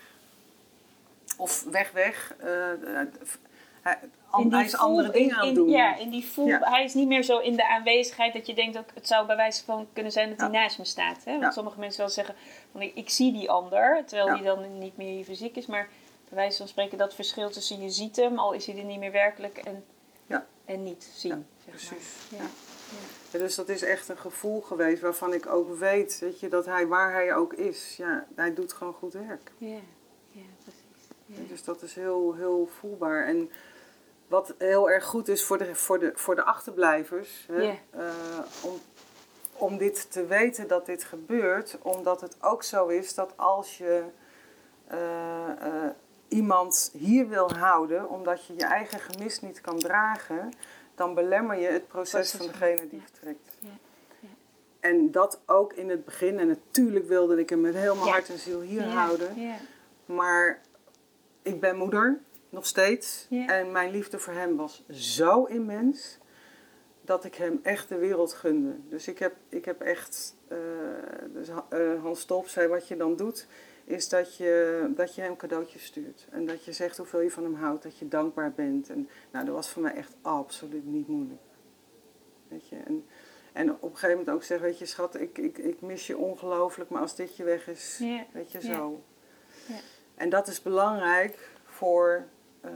[1.36, 2.34] Of weg, weg.
[2.38, 2.48] eh,
[3.82, 3.98] hij,
[4.36, 5.68] in die hij is andere dingen in- aan het doen.
[5.68, 6.46] Ja, in die voel.
[6.46, 6.58] Ja.
[6.62, 9.36] Hij is niet meer zo in de aanwezigheid dat je denkt dat het zou bij
[9.36, 11.24] wijze van kunnen zijn dat hij naast me staat.
[11.24, 11.30] Hè?
[11.30, 11.50] Want Ja.
[11.50, 12.34] sommige mensen wel zeggen
[12.72, 15.66] van ik, ik zie die ander, terwijl die dan niet meer hier fysiek is.
[15.66, 15.88] Maar
[16.30, 18.98] bij wijze van spreken dat verschil tussen je ziet hem, al is hij er niet
[18.98, 19.84] meer werkelijk, en,
[20.26, 20.46] Ja.
[20.64, 21.30] en niet zien.
[21.30, 22.14] Ja, zeg precies.
[22.30, 22.40] Maar.
[22.40, 22.46] Ja.
[22.46, 22.48] Ja.
[23.30, 26.66] Ja, dus dat is echt een gevoel geweest waarvan ik ook weet, weet je, dat
[26.66, 29.50] hij waar hij ook is, ja, hij doet gewoon goed werk.
[29.56, 29.78] Ja.
[30.30, 31.48] ja, precies.
[31.48, 33.26] Dus dat is heel, heel voelbaar.
[33.26, 33.50] En
[34.26, 38.10] wat heel erg goed is voor de, voor de, voor de achterblijvers, hè, eh,
[38.62, 38.80] om,
[39.52, 44.04] om dit te weten dat dit gebeurt, omdat het ook zo is dat als je
[44.86, 45.90] eh, eh,
[46.30, 50.50] iemand hier wil houden, omdat je je eigen gemis niet kan dragen,
[50.94, 53.56] dan belemmer je het proces van degene die vertrekt.
[53.58, 53.68] Ja,
[54.20, 54.28] ja.
[54.80, 56.38] En dat ook in het begin.
[56.38, 58.12] En natuurlijk wilde ik hem met heel mijn Ja.
[58.12, 59.40] hart en ziel hier houden.
[59.40, 59.56] Ja.
[60.06, 60.60] Maar
[61.42, 63.26] ik ben moeder, nog steeds.
[63.30, 66.18] En mijn liefde voor hem was zo immens
[67.02, 68.76] dat ik hem echt de wereld gunde.
[68.88, 70.34] Dus ik heb, ik heb echt.
[70.48, 70.58] eh,
[71.32, 73.46] dus, eh, Hans Stolp zei: wat je dan doet,
[73.90, 76.26] is dat je, dat je hem cadeautjes stuurt.
[76.30, 78.90] En dat je zegt hoeveel je van hem houdt, dat je dankbaar bent.
[78.90, 81.40] En nou, dat was voor mij echt absoluut niet moeilijk.
[82.48, 82.76] Weet je?
[82.76, 83.06] En,
[83.52, 86.16] en op een gegeven moment ook zeggen: Weet je, schat, ik, ik, ik mis je
[86.16, 87.98] ongelooflijk, maar als dit je weg is,
[88.32, 89.02] weet je zo.
[90.14, 92.24] En dat is belangrijk voor,
[92.60, 92.70] eh,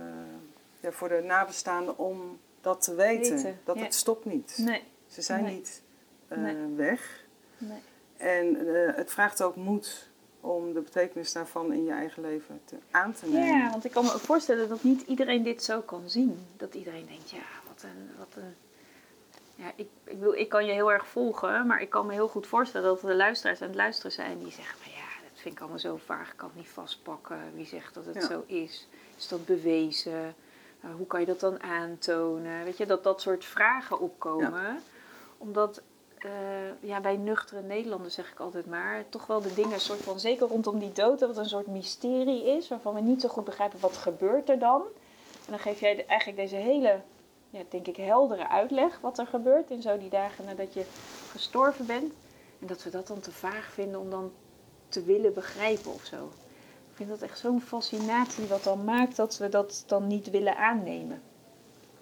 [0.80, 3.34] ja, voor de nabestaanden om dat te weten.
[3.34, 4.54] Weten, Dat het stopt niet.
[4.58, 5.54] Nee, Ze zijn Nee.
[5.54, 5.82] niet
[6.28, 6.56] eh, Nee.
[6.74, 7.24] weg.
[7.58, 7.78] nee.
[8.16, 10.10] En eh, het vraagt ook moed
[10.44, 13.58] om de betekenis daarvan in je eigen leven te, aan te nemen.
[13.58, 16.46] Ja, want ik kan me ook voorstellen dat niet iedereen dit zo kan zien.
[16.56, 18.10] Dat iedereen denkt, ja, wat een...
[18.18, 18.54] Wat een...
[19.54, 22.28] Ja, ik, ik, wil, ik kan je heel erg volgen, maar ik kan me heel
[22.28, 25.54] goed voorstellen dat de luisteraars aan het luisteren zijn die zeggen van ja, dat vind
[25.54, 27.38] ik allemaal zo vaag, ik kan het niet vastpakken.
[27.54, 28.26] Wie zegt dat het Ja.
[28.26, 28.88] zo is?
[29.16, 30.34] Is dat bewezen?
[30.84, 32.64] Uh, hoe kan je dat dan aantonen?
[32.64, 34.82] Weet je, dat dat soort vragen opkomen.
[35.38, 35.82] Omdat
[36.24, 40.20] eh, ja, bij nuchtere Nederlanders zeg ik altijd maar, toch wel de dingen soort van,
[40.20, 43.44] zeker rondom die dood, dat het een soort mysterie is, waarvan we niet zo goed
[43.44, 44.82] begrijpen wat gebeurt er dan.
[45.46, 47.00] En dan geef jij eigenlijk deze hele,
[47.50, 50.84] ja, denk ik, heldere uitleg wat er gebeurt in zo die dagen nadat je
[51.30, 52.12] gestorven bent.
[52.60, 54.32] En dat we dat dan te vaag vinden om dan
[54.88, 56.30] te willen begrijpen of zo.
[56.90, 60.56] Ik vind dat echt zo'n fascinatie wat dan maakt dat we dat dan niet willen
[60.56, 61.22] aannemen.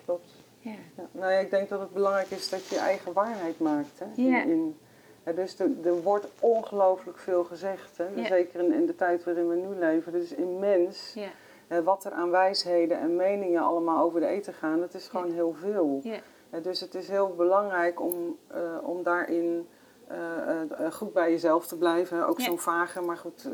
[0.05, 0.32] Klopt.
[0.63, 0.71] Ja.
[0.97, 3.99] Ja, nou ja, ik denk dat het belangrijk is dat je je eigen waarheid maakt.
[3.99, 4.07] Hè?
[4.23, 4.43] Ja.
[4.43, 4.77] In, in-
[5.25, 7.97] ja, dus er, er wordt ongelooflijk veel gezegd.
[7.97, 8.07] Hè?
[8.15, 8.27] Ja.
[8.27, 10.13] Zeker in, in de tijd waarin we nu leven.
[10.13, 11.15] Het is immens.
[11.15, 11.83] Ja.
[11.83, 15.55] Wat er aan wijsheden en meningen allemaal over de eten gaan, dat is gewoon heel
[15.61, 16.01] veel.
[16.03, 16.61] Ja.
[16.61, 19.69] Dus het is heel belangrijk om, eh, om daarin
[20.07, 22.27] eh, eh, goed bij jezelf te blijven.
[22.27, 23.49] Ook zo'n vage, maar goed,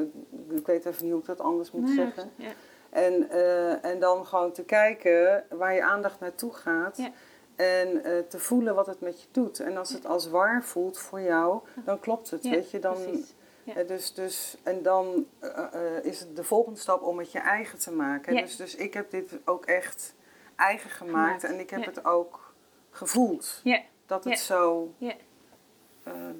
[0.50, 2.30] ik weet even niet hoe ik dat anders moet Nou, zeggen.
[2.36, 2.48] Ja.
[2.90, 6.96] En, eh, en dan gewoon te kijken waar je aandacht naartoe gaat.
[6.96, 7.10] Ja.
[7.56, 9.60] En eh, te voelen wat het met je doet.
[9.60, 12.42] En als het als waar voelt voor jou, dan klopt het.
[12.44, 12.78] Ja, weet je?
[12.78, 12.96] Dan.
[13.64, 13.74] Ja.
[13.74, 15.26] eh, dus, dus, en dan
[16.02, 18.34] is het de volgende stap om het je eigen te maken.
[18.34, 18.40] Ja.
[18.40, 20.14] Dus, dus ik heb dit ook echt
[20.56, 21.40] eigen gemaakt.
[21.40, 21.86] Gemaakt, En ik heb ja.
[21.86, 22.54] het ook
[22.90, 23.62] gevoeld.
[24.06, 24.92] Dat het zo...
[24.98, 25.14] Ja.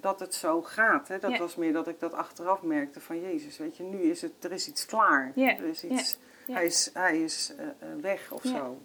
[0.01, 1.09] dat het zo gaat.
[1.09, 1.19] Hè?
[1.19, 4.33] Dat was meer dat ik dat achteraf merkte van Jezus, weet je, nu is het,
[4.45, 5.33] er is iets klaar.
[5.37, 6.55] Er is iets, Ja.
[6.55, 8.51] Hij is, hij is eh, eh, weg of Ja.
[8.51, 8.79] zo.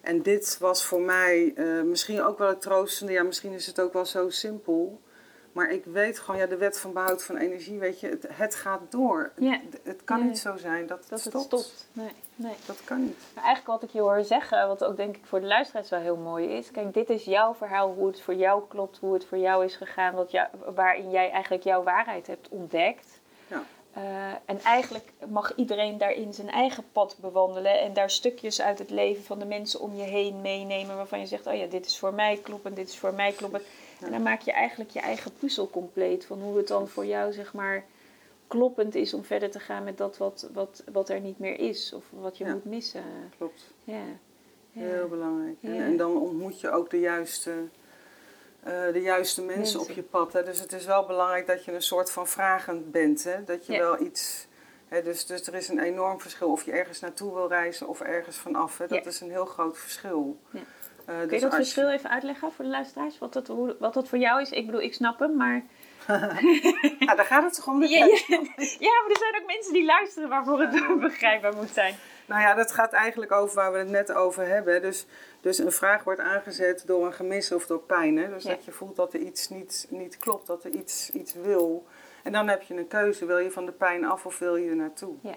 [0.00, 3.12] En dit was voor mij eh, misschien ook wel het troostende.
[3.12, 5.00] Ja, misschien is het ook wel zo simpel.
[5.52, 8.54] Maar ik weet gewoon, ja, de wet van behoud van energie, weet je, het, het
[8.54, 9.32] gaat door.
[9.38, 9.60] Ja.
[9.70, 11.44] Het, het kan niet zo zijn dat het Dat het stopt.
[11.46, 11.88] stopt.
[11.92, 12.54] Nee, nee.
[12.66, 13.16] Dat kan niet.
[13.34, 16.00] Maar eigenlijk wat ik je hoor zeggen, wat ook denk ik voor de luisteraars wel
[16.00, 16.70] heel mooi is.
[16.70, 19.76] Kijk, dit is jouw verhaal, hoe het voor jou klopt, hoe het voor jou is
[19.76, 23.20] gegaan, wat jou, waarin jij eigenlijk jouw waarheid hebt ontdekt.
[23.92, 28.90] Eh, en eigenlijk mag iedereen daarin zijn eigen pad bewandelen en daar stukjes uit het
[28.90, 31.98] leven van de mensen om je heen meenemen waarvan je zegt, oh ja, dit is
[31.98, 33.62] voor mij kloppend, dit is voor mij kloppend.
[34.00, 37.32] En dan maak je eigenlijk je eigen puzzel compleet van hoe het dan voor jou,
[37.32, 37.84] zeg maar,
[38.46, 41.92] kloppend is om verder te gaan met dat wat, wat, wat er niet meer is
[41.92, 42.52] of wat je Ja.
[42.52, 43.04] moet missen.
[43.36, 43.62] Klopt.
[43.84, 43.94] Ja.
[44.72, 44.82] ja.
[44.82, 45.56] Heel belangrijk.
[45.62, 47.52] En dan ontmoet je ook de juiste,
[48.62, 49.80] eh, de juiste mensen, Mensen.
[49.80, 50.32] op je pad.
[50.32, 50.42] Hè.
[50.44, 53.24] Dus het is wel belangrijk dat je een soort van vragend bent.
[53.24, 53.44] Hè.
[53.44, 53.78] Dat je Ja.
[53.78, 54.46] wel iets...
[54.88, 58.00] Hè, dus, dus er is een enorm verschil of je ergens naartoe wil reizen of
[58.00, 58.78] ergens vanaf.
[58.78, 58.86] Hè.
[58.86, 59.10] Dat Ja.
[59.10, 60.38] is een heel groot verschil.
[60.50, 60.58] Ja.
[61.06, 63.18] Eh, Kun dus je dat als verschil even uitleggen voor de luisteraars?
[63.18, 64.50] Wat dat, hoe, wat dat voor jou is?
[64.50, 65.62] Ik bedoel, ik snap hem, maar...
[66.98, 67.80] Ja, daar gaat het toch om.
[67.80, 71.94] dat ja, maar er zijn ook mensen die luisteren waarvoor het begrijpbaar moet zijn.
[72.26, 74.82] Nou ja, dat gaat eigenlijk over waar we het net over hebben.
[74.82, 75.06] Dus,
[75.40, 78.16] dus een vraag wordt aangezet door een gemis of door pijn.
[78.16, 78.28] Hè?
[78.28, 78.50] Dus Ja.
[78.50, 81.86] dat je voelt dat er iets niet, niet klopt, dat er iets, iets wil.
[82.22, 83.26] En dan heb je een keuze.
[83.26, 85.14] Wil je van de pijn af of wil je er naartoe?
[85.22, 85.34] Ja.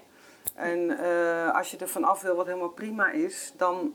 [0.54, 3.94] En eh, als je er vanaf wil, wat helemaal prima is, dan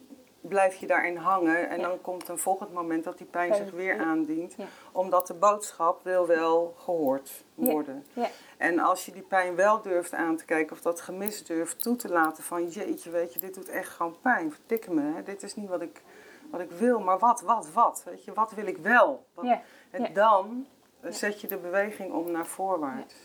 [0.51, 1.69] blijf je daarin hangen.
[1.69, 1.87] En Ja.
[1.87, 4.03] dan komt een volgend moment dat die pijn Pijn, zich weer ja.
[4.03, 4.53] aandient.
[4.57, 4.65] Ja.
[4.91, 8.05] Omdat de boodschap wil wel gehoord worden.
[8.13, 8.27] Ja.
[8.57, 11.95] En als je die pijn wel durft aan te kijken of dat gemis durft toe
[11.95, 14.51] te laten van jeetje, weet je, dit doet echt gewoon pijn.
[14.51, 15.23] Verdikke me, hè?
[15.23, 16.01] dit is niet wat ik,
[16.51, 18.01] wat ik wil, maar wat, wat, wat?
[18.05, 19.25] Weet je, wat wil ik wel?
[19.33, 19.45] Wat-.
[19.91, 20.67] En dan
[21.01, 23.15] eh, zet je de beweging om naar voorwaarts.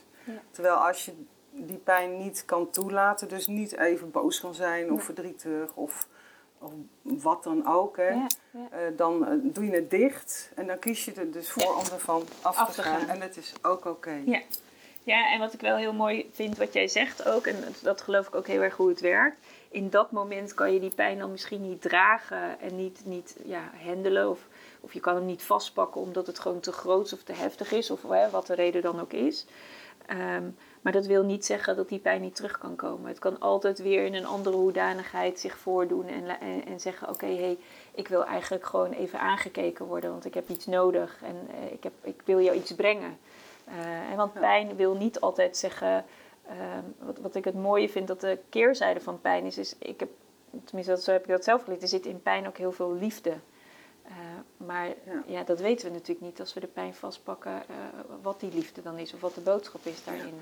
[0.50, 1.12] Terwijl als je
[1.50, 6.08] die pijn niet kan toelaten, dus niet even boos kan zijn of verdrietig of,
[6.58, 6.72] of
[7.22, 8.08] wat dan ook, hè?
[8.08, 8.66] Ja, ja.
[8.70, 11.84] Eh, dan eh, doe je het dicht en dan kies je er dus voor om
[11.92, 13.00] ervan af, Af te gaan.
[13.00, 13.08] gaan.
[13.08, 14.22] En het is ook oké.
[14.24, 14.40] Ja.
[15.04, 18.00] ja, en wat ik wel heel mooi vind wat jij zegt ook, en dat- dat
[18.00, 19.36] geloof ik ook heel erg hoe het werkt.
[19.70, 23.70] In dat moment kan je die pijn dan misschien niet dragen en niet, niet ja,
[23.84, 24.30] handelen.
[24.30, 24.40] Of,
[24.80, 27.90] of je kan hem niet vastpakken omdat het gewoon te groot of te heftig is.
[27.90, 29.46] Of hè, wat de reden dan ook is.
[30.06, 30.44] Ehm,
[30.86, 33.08] maar dat wil niet zeggen dat die pijn niet terug kan komen.
[33.08, 37.26] Het kan altijd weer in een andere hoedanigheid zich voordoen en, en, en zeggen: Oké,
[37.26, 37.58] hey,
[37.94, 41.82] ik wil eigenlijk gewoon even aangekeken worden, want ik heb iets nodig en eh, ik,
[41.82, 43.18] heb, ik wil jou iets brengen.
[43.64, 46.04] Eh, en want pijn wil niet altijd zeggen.
[46.48, 50.00] ehm, wat, wat ik het mooie vind dat de keerzijde van pijn is, is ik
[50.00, 50.10] heb,
[50.64, 52.92] tenminste dat, zo heb ik dat zelf geleerd, er zit in pijn ook heel veel
[52.92, 53.34] liefde.
[54.02, 54.12] Eh,
[54.56, 55.22] maar Ja.
[55.26, 55.42] ja.
[55.42, 57.62] dat weten we natuurlijk niet als we de pijn vastpakken,
[58.22, 60.34] wat die liefde dan is of wat de boodschap is daarin.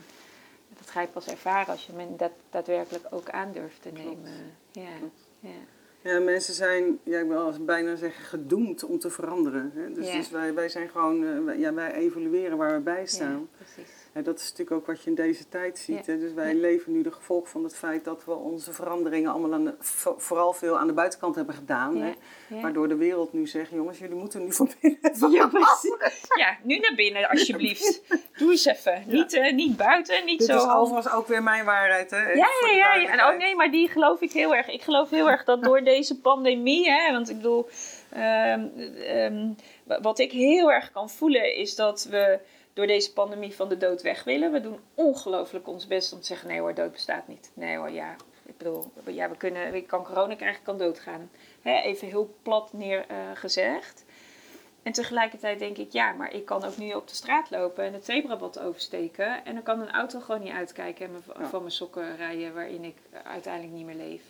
[0.78, 4.06] Dat ga je pas ervaren als je men dat daadwerkelijk ook aandurft te Klopt.
[4.08, 4.30] nemen.
[4.72, 5.28] Ja, Klopt.
[5.40, 5.50] ja.
[6.10, 9.70] Ja, mensen zijn, ja, ik wil als bijna zeggen, gedoemd om te veranderen.
[9.74, 9.92] Hè?
[9.92, 10.16] Dus, Ja.
[10.16, 13.48] dus wij, wij zijn gewoon, eh, wij- ja, wij evolueren waar we bij ja, staan.
[13.56, 13.92] precies.
[14.14, 16.06] Ja, dat is natuurlijk ook wat je in deze tijd ziet.
[16.06, 16.12] Ja.
[16.12, 16.18] Hè?
[16.18, 16.60] Dus wij Ja.
[16.60, 19.74] leven nu de gevolg van het feit dat we onze veranderingen allemaal aan de,
[20.16, 21.96] vooral veel aan de buitenkant hebben gedaan.
[21.96, 22.06] Hè?
[22.06, 22.14] Ja,
[22.48, 22.60] ja.
[22.60, 25.00] Waardoor de wereld nu zegt, jongens, jullie moeten nu van binnen
[25.38, 25.94] Ja, precies.
[26.42, 28.02] Ja, nu naar binnen alsjeblieft.
[28.36, 29.02] Doe eens even.
[29.06, 30.56] Niet, eh, niet buiten, niet Dit zo.
[30.56, 32.32] is overigens ook weer mijn waarheid, hè?
[32.32, 33.08] Ja, ja, ja.
[33.12, 34.68] En oh nee, maar die geloof ik heel erg.
[34.68, 37.68] Ik geloof heel erg dat door deze pandemie, hè, want ik bedoel,
[38.10, 38.66] ehm,
[39.02, 39.48] ehm,
[39.84, 42.38] wa- wat ik heel erg kan voelen is dat we
[42.74, 44.52] door deze pandemie van de dood weg willen.
[44.52, 47.50] We doen ongelooflijk ons best om te zeggen: nee hoor, dood bestaat niet.
[47.54, 48.16] Nee hoor, ja.
[48.46, 51.30] Ik bedoel, ja, we kunnen, ik kan corona krijgen, ik kan doodgaan.
[51.62, 54.04] Hè, even heel plat neergezegd.
[54.82, 57.92] En tegelijkertijd denk ik, ja, maar ik kan ook nu op de straat lopen en
[57.92, 59.44] het zebrabad oversteken.
[59.44, 61.46] En dan kan een auto gewoon niet uitkijken en me- Ja.
[61.48, 64.22] van mijn sokken rijden waarin ik uiteindelijk niet meer leef.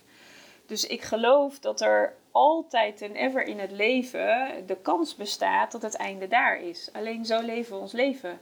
[0.67, 5.83] Dus ik geloof dat er altijd en ever in het leven de kans bestaat dat
[5.83, 6.89] het einde daar is.
[6.93, 8.41] Alleen zo leven we ons leven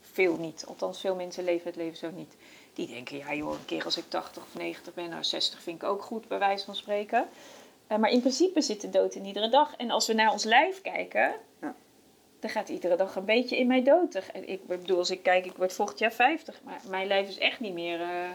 [0.00, 0.64] veel niet.
[0.68, 2.36] Althans, veel mensen leven het leven zo niet.
[2.74, 5.82] Die denken, ja joh, een keer als ik 80 of 90 ben, nou 60 vind
[5.82, 7.28] ik ook goed, bij wijze van spreken.
[7.88, 9.76] Uh, maar in principe zit de dood in iedere dag.
[9.76, 11.74] En als we naar ons lijf kijken, Ja.
[12.40, 14.22] dan gaat iedere dag een beetje in mij dood.
[14.32, 17.60] Ik bedoel, als ik kijk, ik word volgend jaar 50, maar mijn lijf is echt
[17.60, 18.00] niet meer...
[18.00, 18.30] eh, eh,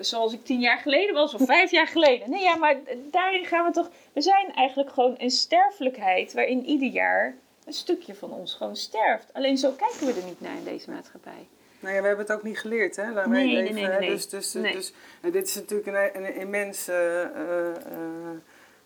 [0.00, 2.30] zoals ik tien jaar geleden was of vijf jaar geleden.
[2.30, 2.76] Nee, ja, maar
[3.10, 3.90] daarin gaan we toch.
[4.12, 9.32] We zijn eigenlijk gewoon een sterfelijkheid waarin ieder jaar een stukje van ons gewoon sterft.
[9.32, 11.48] Alleen zo kijken we er niet naar in deze maatschappij.
[11.80, 13.12] Nou ja, we hebben het ook niet geleerd, hè?
[13.12, 14.10] Waar Nee, leven, nee.
[14.10, 14.72] Dus, dus, Nee.
[14.72, 17.76] dus nou, dit is natuurlijk een, een immens eh, eh, eh,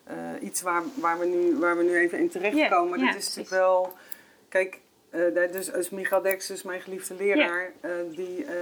[0.05, 2.99] eh, iets waar, waar, we nu, waar we nu even in terechtkomen.
[2.99, 3.93] Ja, ja, dit is natuurlijk wel...
[4.49, 4.81] Kijk,
[5.11, 8.55] eh, dus, dus Michael Dex, dus mijn geliefde leraar, eh, die, eh,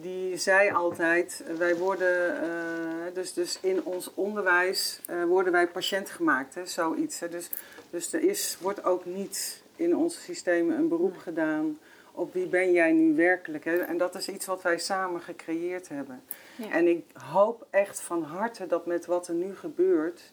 [0.00, 1.42] die zei altijd...
[1.46, 6.66] eh, wij worden, eh, dus, dus in ons onderwijs eh, worden wij patiënt gemaakt, hè?
[6.66, 7.20] Zoiets.
[7.20, 7.28] Hè?
[7.28, 7.50] Dus,
[7.90, 11.78] dus er is, wordt ook niet in onze systemen een beroep gedaan
[12.12, 13.64] op wie ben jij nu werkelijk.
[13.64, 13.76] Hè?
[13.76, 16.22] En dat is iets wat wij samen gecreëerd hebben.
[16.56, 16.70] Ja.
[16.70, 20.32] En ik hoop echt van harte dat met wat er nu gebeurt,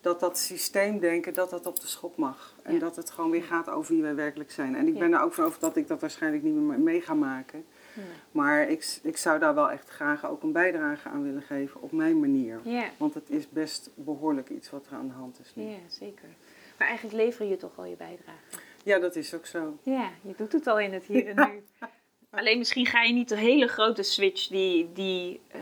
[0.00, 2.54] dat dat systeemdenken, dat dat op de schop mag.
[2.62, 2.78] En Ja.
[2.80, 4.76] dat het gewoon weer gaat over wie wij werkelijk zijn.
[4.76, 5.00] En ik Ja.
[5.00, 7.64] ben er ook van over dat ik dat waarschijnlijk niet meer mee ga maken.
[8.32, 11.92] Maar ik, ik zou daar wel echt graag ook een bijdrage aan willen geven op
[11.92, 12.60] mijn manier.
[12.62, 15.62] Ja, Want het is best behoorlijk iets wat er aan de hand is nu.
[15.62, 16.28] ja, zeker.
[16.78, 18.38] Maar eigenlijk lever je toch al je bijdrage.
[18.84, 19.78] Ja, dat is ook zo.
[19.82, 21.62] Ja, je doet het al in het hier en nu.
[22.30, 25.60] Alleen misschien ga je niet de hele grote switch die, die, eh,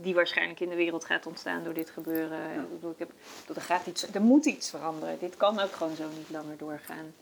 [0.00, 2.60] die waarschijnlijk in de wereld gaat ontstaan door dit gebeuren.
[2.60, 3.10] Ik bedoel, ik heb,
[3.54, 5.18] er, gaat iets, er moet iets veranderen.
[5.18, 7.14] Dit kan ook gewoon zo niet langer doorgaan.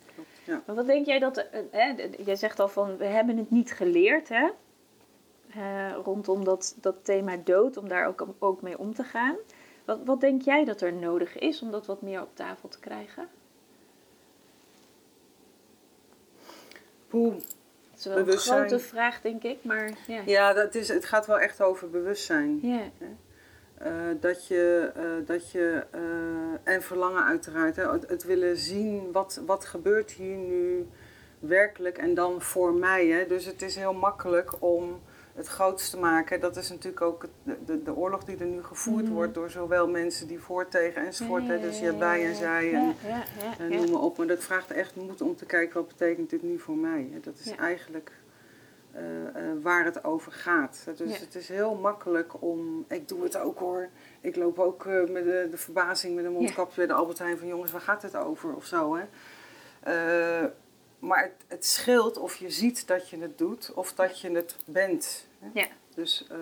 [0.44, 0.62] Ja.
[0.66, 1.36] Maar wat denk jij dat...
[1.36, 4.49] eh, hè, jij zegt al van, we hebben het niet geleerd, hè?
[5.49, 9.36] Eh, rondom dat, dat thema dood, om daar ook, ook mee om te gaan.
[9.84, 12.78] Wat, wat denk jij dat er nodig is om dat wat meer op tafel te
[12.78, 13.28] krijgen?
[17.09, 17.34] Poeh.
[18.03, 20.22] Dat is wel een grote vraag, denk ik, maar ja.
[20.26, 22.59] Ja, dat is, het gaat wel echt over bewustzijn.
[22.62, 22.80] Ja,
[23.78, 29.12] Eh, dat je, eh, dat je eh, en verlangen uiteraard, hè, het, het willen zien
[29.12, 30.88] wat, wat gebeurt hier nu
[31.38, 33.07] werkelijk en dan voor mij.
[33.07, 33.26] Hè.
[33.26, 35.03] Dus het is heel makkelijk om
[35.37, 36.41] het groots te maken.
[36.41, 39.12] Dat is natuurlijk ook het- de, de, de oorlog die er nu gevoerd Mhm.
[39.12, 41.47] wordt door zowel mensen die voor, tegen enzovoort.
[41.47, 42.95] Dus je hebt wij en zij en,
[43.59, 44.18] en noem maar op.
[44.18, 47.09] Maar dat vraagt echt moed om te kijken wat betekent dit nu voor mij.
[47.22, 48.12] Dat is eigenlijk
[48.93, 49.32] eh, eh,
[49.62, 50.87] waar het over gaat.
[50.97, 52.84] Dus het is heel makkelijk om.
[52.89, 53.89] Ik doe het ook hoor.
[54.20, 57.39] Ik loop ook eh, met de, de verbazing met een mondkapje bij de Albert Heijn
[57.39, 58.97] van jongens, waar gaat het over of zo.
[58.97, 59.05] Hè?
[60.99, 64.57] Maar het, het scheelt of je ziet dat je het doet of dat je het
[64.66, 65.26] bent.
[65.38, 65.49] Hè?
[65.61, 65.66] Ja.
[65.94, 66.38] Dus eh,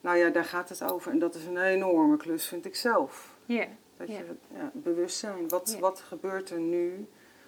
[0.00, 1.12] nou ja, daar gaat het over.
[1.12, 3.34] En dat is een enorme klus, vind ik zelf.
[3.44, 4.18] Ja, Dat Ja.
[4.18, 5.78] je ja, bewustzijn, wat, Ja.
[5.80, 7.06] wat gebeurt er nu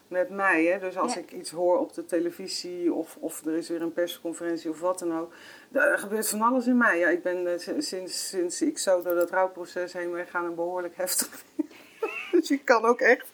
[0.08, 0.64] met mij?
[0.64, 0.78] Hè?
[0.78, 4.70] Dus als ik iets hoor op de televisie of, of er is weer een persconferentie
[4.70, 5.32] of wat dan ook.
[5.72, 6.98] Er gebeurt van alles in mij.
[6.98, 10.54] Ja, ik ben eh, sinds, sinds ik zo door dat rouwproces heen ben gaan een
[10.54, 11.44] behoorlijk heftig.
[12.32, 13.28] dus ik kan ook echt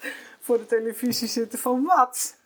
[0.45, 2.37] voor de televisie zitten van wat?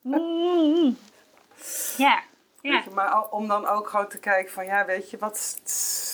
[0.00, 0.96] Mm.
[1.96, 2.22] ja,
[2.60, 2.72] ja.
[2.72, 5.60] Weet je, maar om dan ook gewoon te kijken van ja, weet je, wat,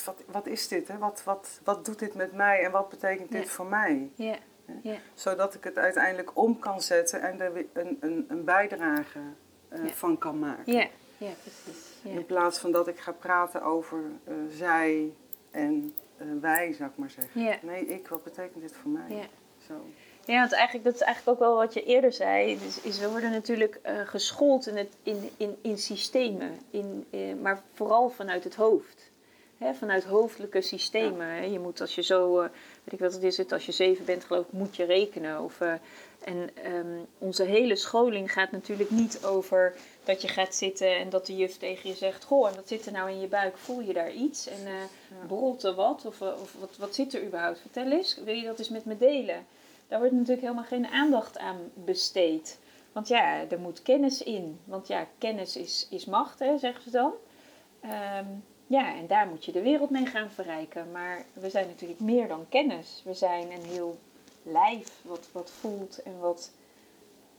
[0.04, 0.88] wat, wat is dit?
[0.88, 0.98] Hè?
[0.98, 3.48] Wat, wat, wat doet dit met mij en wat betekent dit Ja.
[3.48, 4.10] voor mij?
[4.14, 4.36] ja,
[4.82, 4.96] ja.
[5.14, 9.20] zodat ik het uiteindelijk om kan zetten en er een, een, een bijdrage
[9.68, 10.72] eh, van kan maken.
[10.72, 10.86] ja,
[11.18, 11.92] ja, precies.
[12.02, 15.12] In plaats van dat ik ga praten over eh, zij
[15.50, 17.58] en eh, wij, zou ik maar zeggen.
[17.66, 19.16] Nee, ik, wat betekent dit voor mij?
[19.16, 19.24] Ja.
[19.66, 19.86] Zo.
[20.26, 22.58] Ja, want eigenlijk, dat is eigenlijk ook wel wat je eerder zei.
[22.58, 27.20] Dus, is we worden natuurlijk eh, geschoold in, het, in, in, in systemen, in, eh,
[27.42, 29.12] maar vooral vanuit het hoofd.
[29.58, 31.52] Hè, vanuit hoofdelijke systemen.
[31.52, 32.48] Je moet als je zo, eh,
[32.84, 35.40] weet ik wat het is, het, als je zeven bent geloof ik, moet je rekenen.
[35.40, 41.08] Of, en ehm, onze hele scholing gaat natuurlijk niet over dat je gaat zitten en
[41.08, 42.24] dat de juf tegen je zegt...
[42.24, 43.56] Goh, en wat zit er nou in je buik?
[43.56, 44.46] Voel je daar iets?
[44.46, 44.58] En
[45.28, 46.04] borrelt er wat?
[46.06, 47.60] Of, of wat, wat zit er überhaupt?
[47.60, 49.46] Vertel eens, wil je dat eens met me delen?
[49.94, 52.58] Daar wordt natuurlijk helemaal geen aandacht aan besteed.
[52.92, 54.60] Want ja, er moet kennis in.
[54.64, 57.12] Want ja, kennis is, is macht, hè, zeggen ze dan.
[57.80, 58.26] Ehm,
[58.66, 60.90] ja, en daar moet je de wereld mee gaan verrijken.
[60.92, 63.02] Maar we zijn natuurlijk meer dan kennis.
[63.04, 63.98] We zijn een heel
[64.42, 66.50] lijf wat, wat voelt en wat...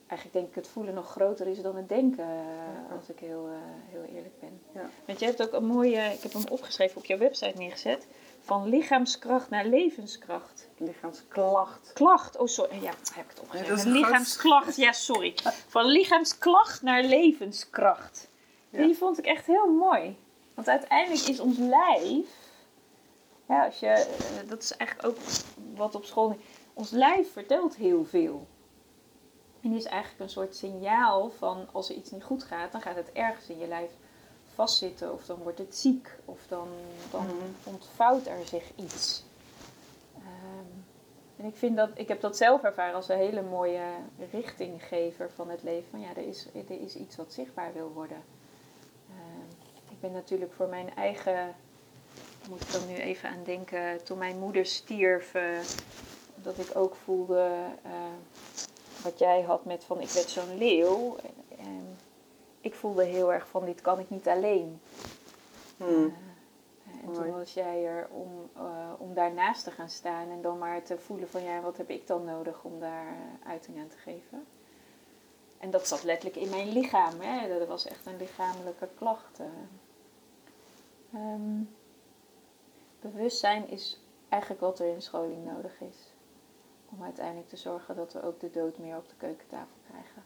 [0.07, 3.47] Eigenlijk denk ik het voelen nog groter is dan het denken, eh, als ik heel,
[3.47, 4.61] eh, heel eerlijk ben.
[4.73, 4.89] Ja.
[5.05, 8.07] Want je hebt ook een mooie, ik heb hem opgeschreven op jouw website neergezet,
[8.45, 10.69] van lichaamskracht naar levenskracht.
[10.77, 11.91] Lichaamsklacht.
[11.93, 13.93] Klacht, oh sorry, ja, heb ik het opgeschreven.
[13.93, 15.33] Ja, lichaamsklacht, ja sorry.
[15.67, 18.29] Van lichaamsklacht naar levenskracht.
[18.69, 18.85] Ja.
[18.85, 20.17] Die vond ik echt heel mooi.
[20.53, 22.27] Want uiteindelijk is ons lijf
[23.47, 25.23] Ja, als je, eh, dat is eigenlijk ook
[25.75, 26.37] wat op school.
[26.73, 28.47] Ons lijf vertelt heel veel.
[29.61, 32.81] En die is eigenlijk een soort signaal van als er iets niet goed gaat, dan
[32.81, 33.91] gaat het ergens in je lijf
[34.55, 35.13] vastzitten.
[35.13, 36.09] Of dan wordt het ziek.
[36.25, 36.67] Of dan,
[37.11, 37.35] dan Mhm.
[37.63, 39.23] ontvouwt er zich iets.
[40.15, 40.71] Ehm,
[41.37, 43.81] en ik, vind dat, ik heb dat zelf ervaren als een hele mooie
[44.31, 45.89] richtinggever van het leven.
[45.89, 48.23] Van ja, er is, er is iets wat zichtbaar wil worden.
[49.09, 51.55] Ehm, ik ben natuurlijk voor mijn eigen,
[52.49, 55.43] moet ik dan nu even aan denken, toen mijn moeder stierf, eh,
[56.35, 57.51] dat ik ook voelde
[57.83, 57.91] eh,
[59.03, 61.15] wat jij had met van ik werd zo'n leeuw.
[61.17, 61.94] En, en
[62.65, 64.81] ik voelde heel erg van dit kan ik niet alleen.
[65.77, 65.87] Hmm.
[65.87, 67.17] Eh, en Mooi.
[67.17, 70.97] toen was jij er om, eh, om daarnaast te gaan staan en dan maar te
[70.97, 74.45] voelen van ja, wat heb ik dan nodig om daar eh, uiting aan te geven.
[75.57, 77.19] En dat zat letterlijk in mijn lichaam.
[77.21, 77.59] Hè?
[77.59, 79.39] Dat was echt een lichamelijke klacht.
[79.39, 79.45] eh.
[81.13, 81.61] Ehm,
[83.01, 83.99] bewustzijn is
[84.29, 86.13] eigenlijk wat er in scholing nodig is.
[86.89, 90.23] Om uiteindelijk te zorgen dat we ook de dood meer op de keukentafel krijgen.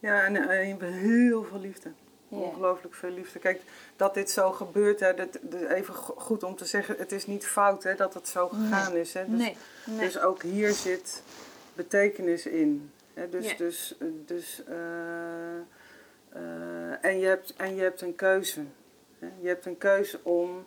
[0.00, 1.90] Ja, en eh, je hebt heel veel liefde.
[2.28, 3.38] Ongelooflijk veel liefde.
[3.38, 3.60] Kijk,
[3.96, 5.38] dat dit zo gebeurt, hè, dat,
[5.68, 8.96] even go- goed om te zeggen, het is niet fout hè, dat het zo gegaan
[8.96, 9.14] is.
[9.14, 9.24] Hè.
[9.28, 9.98] Dus, nee, nee.
[9.98, 11.22] dus ook hier zit
[11.74, 12.90] betekenis in.
[13.14, 13.28] Hè.
[13.28, 14.74] Dus, dus, eh, dus, eh,
[17.04, 18.60] en, je hebt, en je hebt een keuze.
[19.18, 19.28] Hè.
[19.40, 20.66] Je hebt een keuze om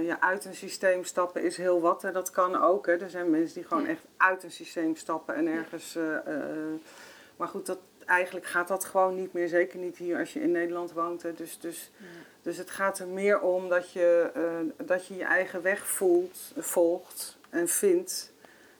[0.00, 2.02] ja, uit een systeem stappen is heel wat.
[2.02, 2.12] Hè.
[2.12, 2.86] Dat kan ook.
[2.86, 2.96] Hè.
[2.96, 5.98] Er zijn mensen die gewoon echt uit een systeem stappen en ergens...
[7.36, 7.78] maar goed, dat,
[8.08, 9.48] eigenlijk gaat dat gewoon niet meer.
[9.48, 11.22] Zeker niet hier als je in Nederland woont.
[11.22, 11.34] Hè.
[11.34, 12.04] Dus, dus, Ja.
[12.42, 16.52] dus het gaat er meer om dat je eh, dat je, je eigen weg voelt,
[16.56, 18.32] volgt en vindt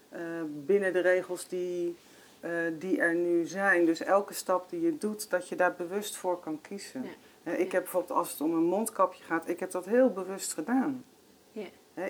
[0.09, 0.21] eh,
[0.67, 1.97] binnen de regels die,
[2.41, 3.85] eh, die er nu zijn.
[3.85, 7.03] Dus elke stap die je doet, dat je daar bewust voor kan kiezen.
[7.03, 7.53] Ja.
[7.53, 11.05] Ik heb bijvoorbeeld als het om een mondkapje gaat, ik heb dat heel bewust gedaan.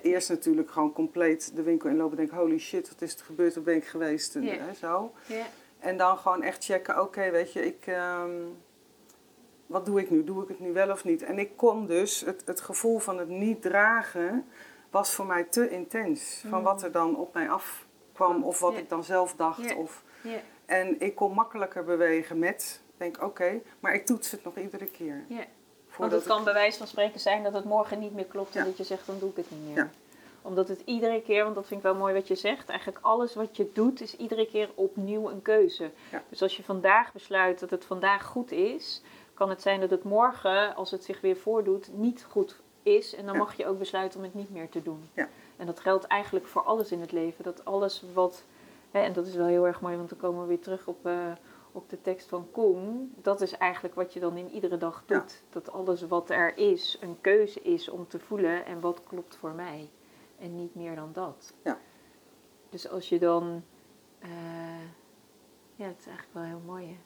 [0.02, 3.54] Eerst natuurlijk gewoon compleet de winkel inlopen en denk holy shit, wat is er gebeurd,
[3.54, 5.12] wat ben ik geweest, en, zo.
[5.26, 5.46] Ja.
[5.78, 8.30] En dan gewoon echt checken, oké, weet je, ik, ehm,
[9.66, 10.24] wat doe ik nu?
[10.24, 11.22] Doe ik het nu wel of niet?
[11.22, 14.46] En ik kon dus, het, het gevoel van het niet dragen
[14.90, 16.44] was voor mij te intens.
[16.48, 19.76] Van wat er dan op mij afkwam of wat ik dan zelf dacht.
[19.76, 20.02] Of,
[20.66, 25.24] en ik kon makkelijker bewegen met, denk oké, maar ik toets het nog iedere keer.
[25.28, 25.44] Ja.
[25.96, 28.60] Want het kan bij wijze van spreken zijn dat het morgen niet meer klopt en
[28.60, 28.66] Ja.
[28.66, 29.76] dat je zegt dan doe ik het niet meer.
[29.76, 29.90] Ja.
[30.48, 33.34] Omdat het iedere keer, want dat vind ik wel mooi wat je zegt, eigenlijk alles
[33.34, 35.90] wat je doet is iedere keer opnieuw een keuze.
[36.10, 36.22] Ja.
[36.28, 39.02] Dus als je vandaag besluit dat het vandaag goed is,
[39.34, 43.14] kan het zijn dat het morgen, als het zich weer voordoet, niet goed is.
[43.14, 43.38] En dan Ja.
[43.40, 45.08] mag je ook besluiten om het niet meer te doen.
[45.14, 45.28] Ja.
[45.56, 47.44] En dat geldt eigenlijk voor alles in het leven.
[47.44, 48.44] Dat alles wat,
[48.90, 51.06] hè, en dat is wel heel erg mooi, want dan komen we weer terug op,
[51.06, 51.14] eh,
[51.72, 53.14] op de tekst van Koen.
[53.22, 55.18] Dat is eigenlijk wat je dan in iedere dag Ja.
[55.18, 55.42] doet.
[55.50, 59.52] Dat alles wat er is een keuze is om te voelen en wat klopt voor
[59.52, 59.88] mij.
[60.38, 61.52] En niet meer dan dat.
[61.64, 61.78] Ja.
[62.70, 63.62] Dus als je dan,
[64.18, 64.28] eh,
[65.76, 66.86] ja, het is eigenlijk wel heel mooi.
[66.86, 66.96] Hè?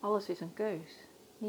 [0.00, 0.96] Alles is een keus.
[1.40, 1.48] Eh,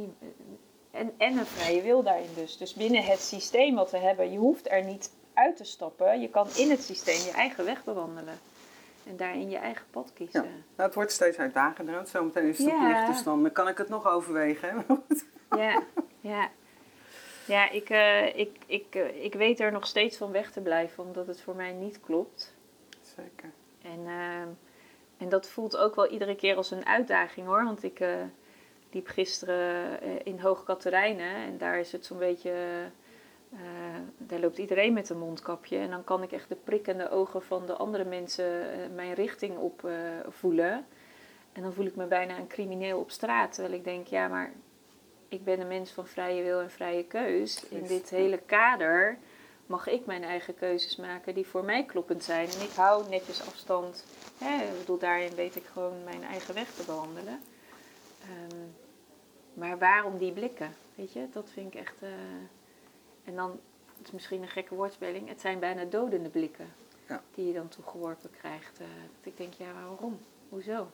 [0.92, 2.58] en, en een vrije wil daarin dus.
[2.58, 6.22] Dus binnen het systeem wat we hebben, je hoeft er niet uit te stappen.
[6.22, 8.38] Je kan in het systeem je eigen weg bewandelen.
[9.08, 10.42] En daarin je eigen pad kiezen.
[10.44, 12.08] Nou, het wordt steeds uitdagender.
[12.08, 12.80] Zometeen is het Ja.
[12.80, 14.70] verplicht, dus dan kan ik het nog overwegen.
[14.88, 14.96] Hè?
[15.58, 15.82] Ja,
[16.20, 16.50] ja.
[17.48, 21.04] Ja, ik, eh, ik, ik, eh, ik weet er nog steeds van weg te blijven,
[21.04, 22.56] omdat het voor mij niet klopt.
[23.02, 23.52] Zeker.
[23.82, 24.48] En, ehm,
[25.18, 27.64] en dat voelt ook wel iedere keer als een uitdaging hoor.
[27.64, 28.10] Want ik eh,
[28.92, 32.52] liep gisteren eh, in Hoog Katerijnen en daar is het zo'n beetje.
[33.54, 33.60] eh,
[34.18, 35.78] daar loopt iedereen met een mondkapje.
[35.78, 39.58] En dan kan ik echt de prikkende ogen van de andere mensen eh, mijn richting
[39.58, 39.94] op eh,
[40.30, 40.86] voelen.
[41.54, 43.54] En dan voel ik me bijna een crimineel op straat.
[43.54, 44.54] Terwijl ik denk, ja, maar
[45.28, 47.66] ik ben een mens van vrije wil en vrije keus.
[47.70, 49.18] In dit hele kader
[49.66, 52.48] mag ik mijn eigen keuzes maken die voor mij kloppend zijn.
[52.50, 54.06] En ik hou netjes afstand.
[54.38, 57.42] Hè, ik bedoel, daarin weet ik gewoon mijn eigen weg te bewandelen.
[58.22, 58.60] Ehm,
[59.54, 60.76] maar waarom die blikken?
[60.96, 61.96] Weet je, dat vind ik echt.
[62.02, 62.10] eh,
[63.24, 63.60] en dan,
[63.98, 66.74] het is misschien een gekke woordspeling, het zijn bijna dodende blikken
[67.08, 67.22] Ja.
[67.36, 68.80] die je dan toegeworpen krijgt.
[68.80, 68.86] eh,
[69.18, 70.20] dat ik denk, ja, waarom?
[70.50, 70.88] Hoezo?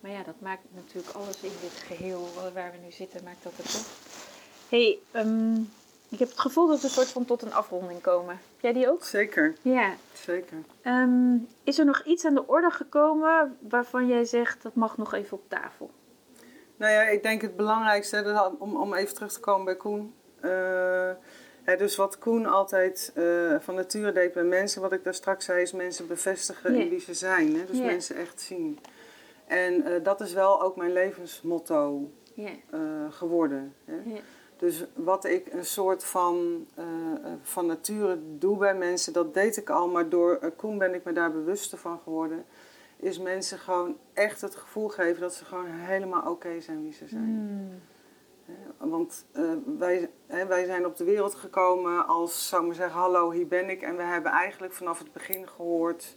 [0.00, 3.42] Maar ja, dat maakt natuurlijk alles in dit geheel wa- waar we nu zitten, maakt
[3.42, 3.86] dat het toch.
[4.68, 5.54] hey, ehm,
[6.08, 8.34] ik heb het gevoel dat we een soort van tot een afronding komen.
[8.34, 9.04] Heb jij die ook?
[9.04, 9.94] Zeker, Ja.
[10.12, 10.56] zeker.
[10.82, 15.14] Ehm, is er nog iets aan de orde gekomen waarvan jij zegt dat mag nog
[15.14, 15.90] even op tafel?
[16.76, 19.76] Nou ja, ik denk het belangrijkste, dat had- om, om even terug te komen bij
[19.76, 20.14] Koen.
[20.40, 20.50] Eh,
[21.62, 25.44] hè, dus wat Koen altijd eh, van nature deed bij mensen, wat ik daar straks
[25.44, 27.56] zei, is mensen bevestigen in wie ze zijn.
[27.56, 27.64] Hè?
[27.66, 28.78] Dus mensen echt zien.
[29.46, 32.50] En eh, dat is wel ook mijn levensmotto eh,
[33.10, 33.74] geworden.
[33.84, 34.20] Hè?
[34.56, 36.84] Dus wat ik een soort van, uh,
[37.42, 41.12] van nature doe bij mensen, dat deed ik al, maar door Koen ben ik me
[41.12, 42.44] daar bewuster van geworden.
[42.96, 47.08] Is mensen gewoon echt het gevoel geven dat ze gewoon helemaal oké zijn wie ze
[47.08, 47.24] zijn.
[47.24, 48.90] Hmm.
[48.90, 49.24] Want
[49.78, 53.70] wij, wij zijn op de wereld gekomen als, zou ik maar zeggen, hallo, hier ben
[53.70, 53.82] ik.
[53.82, 56.16] En we hebben eigenlijk vanaf het begin gehoord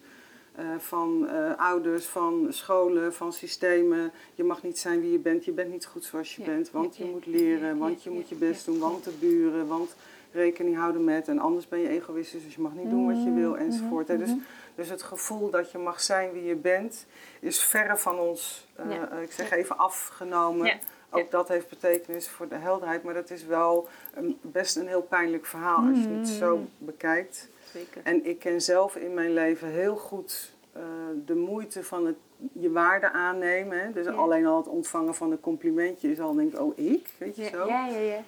[0.59, 4.11] uh, van uh, ouders, van scholen, van systemen.
[4.35, 6.71] Je mag niet zijn wie je bent, je bent niet goed zoals je Ja, bent,
[6.71, 9.67] want ja, je ja, moet leren, want je moet je best doen, want de buren,
[9.67, 9.95] want
[10.31, 13.33] rekening houden met en anders ben je egoïstisch, dus je mag niet doen wat je
[13.33, 14.07] wil Mhm, enzovoort.
[14.07, 14.17] hè.
[14.17, 14.39] Dus, mhm.
[14.75, 17.05] dus het gevoel dat je mag zijn wie je bent
[17.39, 20.79] is verre van ons, eh, eh, ik zeg even afgenomen.
[21.11, 25.01] Ook dat heeft betekenis voor de helderheid, maar dat is wel een, best een heel
[25.01, 26.65] pijnlijk verhaal als je het zo Mhm.
[26.77, 27.47] bekijkt.
[27.73, 28.01] Zeker.
[28.03, 30.81] En ik ken zelf in mijn leven heel goed eh,
[31.25, 32.15] de moeite van het
[32.53, 33.79] je waarde aannemen.
[33.83, 33.91] Hè.
[33.91, 34.11] Dus Ja.
[34.11, 37.41] alleen al het ontvangen van een complimentje is al denk ik, oh ik, weet je
[37.43, 37.67] Ja, zo.
[37.67, 38.21] ja, ja, ja.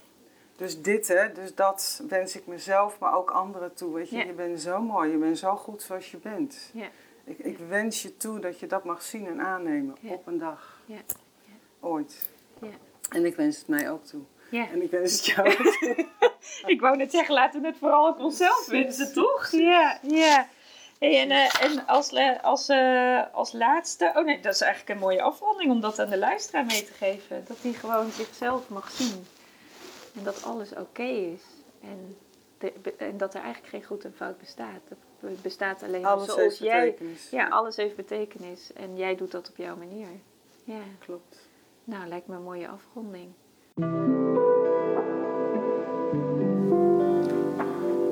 [0.56, 3.94] Dus dit hè, dus dat wens ik mezelf, maar ook anderen toe.
[3.94, 4.24] Weet je, Ja.
[4.24, 6.70] je bent zo mooi, je bent zo goed zoals je bent.
[6.74, 6.88] Ja.
[7.24, 10.80] Ik, ik wens je toe dat je dat mag zien en aannemen op een dag.
[10.86, 11.00] Ja.
[11.80, 12.30] Ooit.
[12.62, 12.68] Ja.
[13.10, 14.22] En ik wens het mij ook toe.
[14.52, 14.68] Ja.
[14.72, 15.50] En ik wens het jou.
[16.66, 19.52] Ik wou net zeggen, laten we het vooral op onszelf wensen, toch?
[19.52, 20.48] Ja, ja.
[21.00, 25.06] Hey, en eh, en als, als, eh, als laatste, oh nee, dat is eigenlijk een
[25.06, 27.44] mooie afronding om dat aan de luisteraar mee te geven.
[27.48, 29.26] Dat hij gewoon zichzelf mag zien.
[30.18, 31.42] En dat alles oké is.
[31.82, 32.18] En,
[32.58, 34.82] de- be- en dat er eigenlijk geen goed en fout bestaat.
[34.90, 36.86] Het be- bestaat alleen Alles zoals heeft jij.
[36.86, 37.30] betekenis.
[37.30, 38.74] Ja, alles heeft betekenis.
[38.74, 40.08] En jij doet dat op jouw manier.
[40.64, 41.38] Ja, Klopt.
[41.84, 43.34] nou lijkt me een mooie afronding.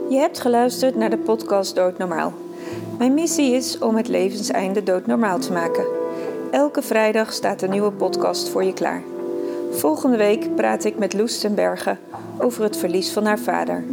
[0.09, 2.33] Je hebt geluisterd naar de podcast Doodnormaal.
[2.97, 5.85] Mijn missie is om het levenseinde doodnormaal te maken.
[6.51, 9.03] Elke vrijdag staat een nieuwe podcast voor je klaar.
[9.71, 11.97] Volgende week praat ik met Loes ten Berge
[12.39, 13.83] over het verlies van haar vader.